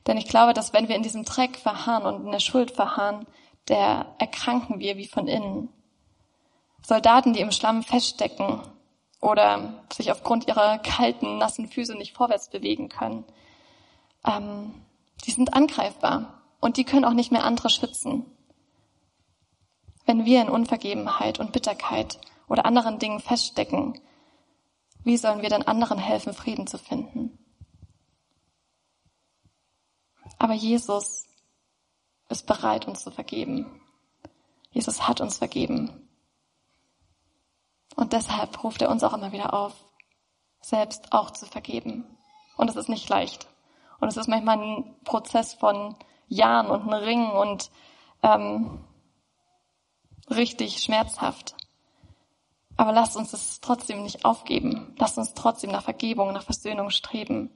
Denn 0.07 0.17
ich 0.17 0.27
glaube, 0.27 0.53
dass 0.53 0.73
wenn 0.73 0.87
wir 0.87 0.95
in 0.95 1.03
diesem 1.03 1.23
Dreck 1.23 1.57
verharren 1.57 2.05
und 2.05 2.25
in 2.25 2.31
der 2.31 2.39
Schuld 2.39 2.71
verharren, 2.71 3.27
der 3.67 4.15
erkranken 4.17 4.79
wir 4.79 4.97
wie 4.97 5.07
von 5.07 5.27
innen. 5.27 5.69
Soldaten, 6.81 7.33
die 7.33 7.41
im 7.41 7.51
Schlamm 7.51 7.83
feststecken 7.83 8.61
oder 9.21 9.83
sich 9.91 10.11
aufgrund 10.11 10.47
ihrer 10.47 10.79
kalten, 10.79 11.37
nassen 11.37 11.67
Füße 11.67 11.95
nicht 11.95 12.15
vorwärts 12.15 12.49
bewegen 12.49 12.89
können, 12.89 13.25
ähm, 14.25 14.73
die 15.25 15.31
sind 15.31 15.53
angreifbar 15.53 16.41
und 16.59 16.77
die 16.77 16.85
können 16.85 17.05
auch 17.05 17.13
nicht 17.13 17.31
mehr 17.31 17.43
andere 17.43 17.69
schützen. 17.69 18.25
Wenn 20.05 20.25
wir 20.25 20.41
in 20.41 20.49
Unvergebenheit 20.49 21.39
und 21.39 21.51
Bitterkeit 21.51 22.19
oder 22.47 22.65
anderen 22.65 22.97
Dingen 22.97 23.19
feststecken, 23.19 23.99
wie 25.03 25.17
sollen 25.17 25.41
wir 25.41 25.49
dann 25.49 25.63
anderen 25.63 25.99
helfen, 25.99 26.33
Frieden 26.33 26.67
zu 26.67 26.77
finden? 26.77 27.37
Aber 30.37 30.53
Jesus 30.53 31.28
ist 32.29 32.45
bereit, 32.45 32.87
uns 32.87 33.03
zu 33.03 33.11
vergeben. 33.11 33.81
Jesus 34.71 35.07
hat 35.07 35.19
uns 35.19 35.37
vergeben. 35.37 36.07
Und 37.95 38.13
deshalb 38.13 38.63
ruft 38.63 38.81
er 38.81 38.89
uns 38.89 39.03
auch 39.03 39.13
immer 39.13 39.31
wieder 39.31 39.53
auf, 39.53 39.73
selbst 40.61 41.11
auch 41.11 41.31
zu 41.31 41.45
vergeben. 41.45 42.05
Und 42.55 42.69
es 42.69 42.75
ist 42.75 42.89
nicht 42.89 43.09
leicht. 43.09 43.47
Und 43.99 44.07
es 44.07 44.17
ist 44.17 44.27
manchmal 44.27 44.59
ein 44.59 44.95
Prozess 45.03 45.53
von 45.53 45.95
Jahren 46.27 46.67
und 46.67 46.87
ein 46.87 46.93
Ringen 46.93 47.31
und 47.31 47.71
ähm, 48.21 48.85
richtig 50.29 50.81
schmerzhaft. 50.81 51.55
Aber 52.77 52.93
lasst 52.93 53.17
uns 53.17 53.33
es 53.33 53.59
trotzdem 53.59 54.03
nicht 54.03 54.23
aufgeben. 54.23 54.95
Lasst 54.97 55.17
uns 55.17 55.33
trotzdem 55.33 55.71
nach 55.71 55.83
Vergebung, 55.83 56.31
nach 56.31 56.43
Versöhnung 56.43 56.91
streben. 56.91 57.49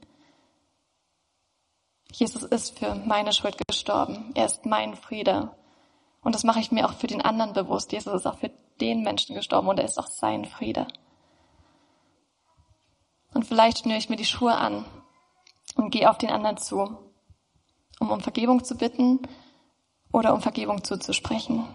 Jesus 2.13 2.43
ist 2.43 2.78
für 2.78 2.93
meine 2.93 3.34
Schuld 3.34 3.58
gestorben. 3.67 4.32
Er 4.36 4.45
ist 4.45 4.67
mein 4.67 4.95
Friede. 4.95 5.52
Und 6.21 6.36
das 6.36 6.43
mache 6.43 6.60
ich 6.60 6.71
mir 6.71 6.86
auch 6.86 6.93
für 6.93 7.08
den 7.08 7.23
anderen 7.23 7.54
bewusst. 7.54 7.91
Jesus 7.91 8.13
ist 8.13 8.28
auch 8.28 8.38
für 8.38 8.52
den 8.80 9.02
Menschen 9.02 9.36
gestorben 9.36 9.67
und 9.67 9.80
er 9.80 9.86
ist 9.86 9.97
auch 9.97 10.08
sein 10.08 10.45
Friede. 10.45 10.88
Und 13.34 13.47
vielleicht 13.47 13.80
schnüre 13.80 13.97
ich 13.97 14.10
mir 14.10 14.15
die 14.15 14.26
Schuhe 14.26 14.54
an 14.54 14.86
und 15.76 15.89
gehe 15.89 16.08
auf 16.08 16.19
den 16.19 16.30
anderen 16.30 16.58
zu, 16.58 16.97
um 17.99 18.12
um 18.12 18.21
Vergebung 18.21 18.63
zu 18.63 18.78
bitten 18.78 19.19
oder 20.12 20.36
um 20.36 20.41
Vergebung 20.41 20.84
zuzusprechen. 20.84 21.67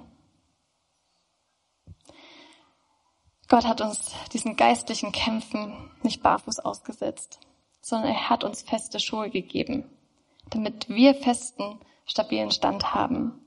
Gott 3.49 3.67
hat 3.67 3.81
uns 3.81 4.13
diesen 4.33 4.55
geistlichen 4.55 5.11
Kämpfen 5.11 5.91
nicht 6.03 6.23
barfuß 6.23 6.61
ausgesetzt, 6.61 7.41
sondern 7.81 8.13
er 8.13 8.31
hat 8.31 8.45
uns 8.45 8.63
feste 8.63 9.01
Schuhe 9.01 9.31
gegeben 9.31 9.91
damit 10.51 10.89
wir 10.89 11.15
festen, 11.15 11.79
stabilen 12.07 12.51
Stand 12.51 12.95
haben 12.95 13.45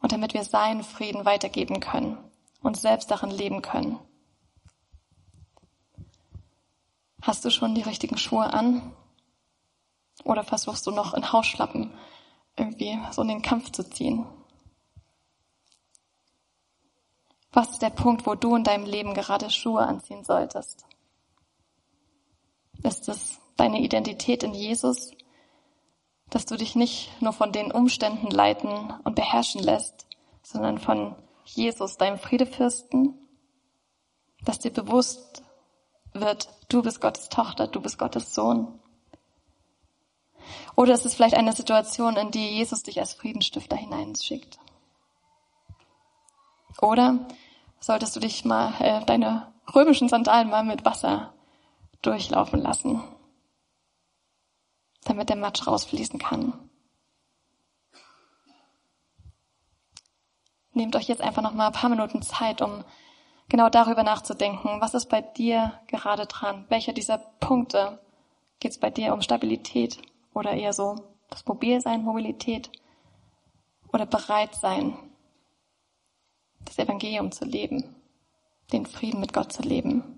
und 0.00 0.12
damit 0.12 0.34
wir 0.34 0.44
seinen 0.44 0.82
Frieden 0.82 1.24
weitergeben 1.24 1.80
können 1.80 2.18
und 2.62 2.76
selbst 2.76 3.10
darin 3.10 3.30
leben 3.30 3.62
können. 3.62 3.98
Hast 7.22 7.44
du 7.44 7.50
schon 7.50 7.74
die 7.74 7.82
richtigen 7.82 8.16
Schuhe 8.16 8.52
an? 8.52 8.94
Oder 10.24 10.44
versuchst 10.44 10.86
du 10.86 10.90
noch 10.90 11.14
in 11.14 11.32
Hausschlappen 11.32 11.92
irgendwie 12.56 12.98
so 13.12 13.22
in 13.22 13.28
den 13.28 13.42
Kampf 13.42 13.70
zu 13.70 13.88
ziehen? 13.88 14.26
Was 17.52 17.70
ist 17.70 17.82
der 17.82 17.90
Punkt, 17.90 18.26
wo 18.26 18.34
du 18.34 18.54
in 18.54 18.64
deinem 18.64 18.84
Leben 18.84 19.14
gerade 19.14 19.50
Schuhe 19.50 19.80
anziehen 19.80 20.24
solltest? 20.24 20.84
Ist 22.82 23.08
es 23.08 23.40
deine 23.56 23.80
Identität 23.80 24.42
in 24.42 24.54
Jesus 24.54 25.10
dass 26.30 26.46
du 26.46 26.56
dich 26.56 26.74
nicht 26.74 27.10
nur 27.20 27.32
von 27.32 27.52
den 27.52 27.72
Umständen 27.72 28.30
leiten 28.30 28.92
und 29.04 29.14
beherrschen 29.14 29.62
lässt, 29.62 30.06
sondern 30.42 30.78
von 30.78 31.14
Jesus, 31.44 31.96
deinem 31.96 32.18
Friedefürsten, 32.18 33.14
dass 34.44 34.58
dir 34.58 34.72
bewusst 34.72 35.42
wird, 36.12 36.48
du 36.68 36.82
bist 36.82 37.00
Gottes 37.00 37.28
Tochter, 37.28 37.66
du 37.66 37.80
bist 37.80 37.98
Gottes 37.98 38.34
Sohn. 38.34 38.78
Oder 40.76 40.94
es 40.94 41.04
ist 41.04 41.14
vielleicht 41.14 41.36
eine 41.36 41.52
Situation, 41.52 42.16
in 42.16 42.30
die 42.30 42.50
Jesus 42.50 42.82
dich 42.82 43.00
als 43.00 43.14
Friedenstifter 43.14 43.76
hineinschickt. 43.76 44.58
Oder 46.80 47.26
solltest 47.80 48.14
du 48.16 48.20
dich 48.20 48.44
mal 48.44 48.74
äh, 48.80 49.04
deine 49.04 49.52
römischen 49.74 50.08
Sandalen 50.08 50.50
mal 50.50 50.64
mit 50.64 50.84
Wasser 50.84 51.32
durchlaufen 52.02 52.60
lassen 52.60 53.02
damit 55.08 55.30
der 55.30 55.36
Matsch 55.36 55.66
rausfließen 55.66 56.18
kann. 56.18 56.52
Nehmt 60.72 60.94
euch 60.94 61.08
jetzt 61.08 61.22
einfach 61.22 61.42
noch 61.42 61.54
mal 61.54 61.68
ein 61.68 61.72
paar 61.72 61.90
Minuten 61.90 62.22
Zeit, 62.22 62.62
um 62.62 62.84
genau 63.48 63.68
darüber 63.68 64.02
nachzudenken. 64.02 64.80
Was 64.80 64.94
ist 64.94 65.06
bei 65.06 65.22
dir 65.22 65.80
gerade 65.88 66.26
dran? 66.26 66.66
Welcher 66.68 66.92
dieser 66.92 67.18
Punkte 67.18 67.98
geht 68.60 68.72
es 68.72 68.78
bei 68.78 68.90
dir 68.90 69.12
um 69.12 69.22
Stabilität 69.22 70.00
oder 70.34 70.52
eher 70.52 70.72
so 70.72 70.96
das 71.30 71.44
Mobilsein, 71.46 72.04
Mobilität 72.04 72.70
oder 73.92 74.06
bereit 74.06 74.54
sein, 74.54 74.96
das 76.60 76.78
Evangelium 76.78 77.32
zu 77.32 77.44
leben, 77.44 77.96
den 78.72 78.86
Frieden 78.86 79.20
mit 79.20 79.32
Gott 79.32 79.52
zu 79.52 79.62
leben? 79.62 80.17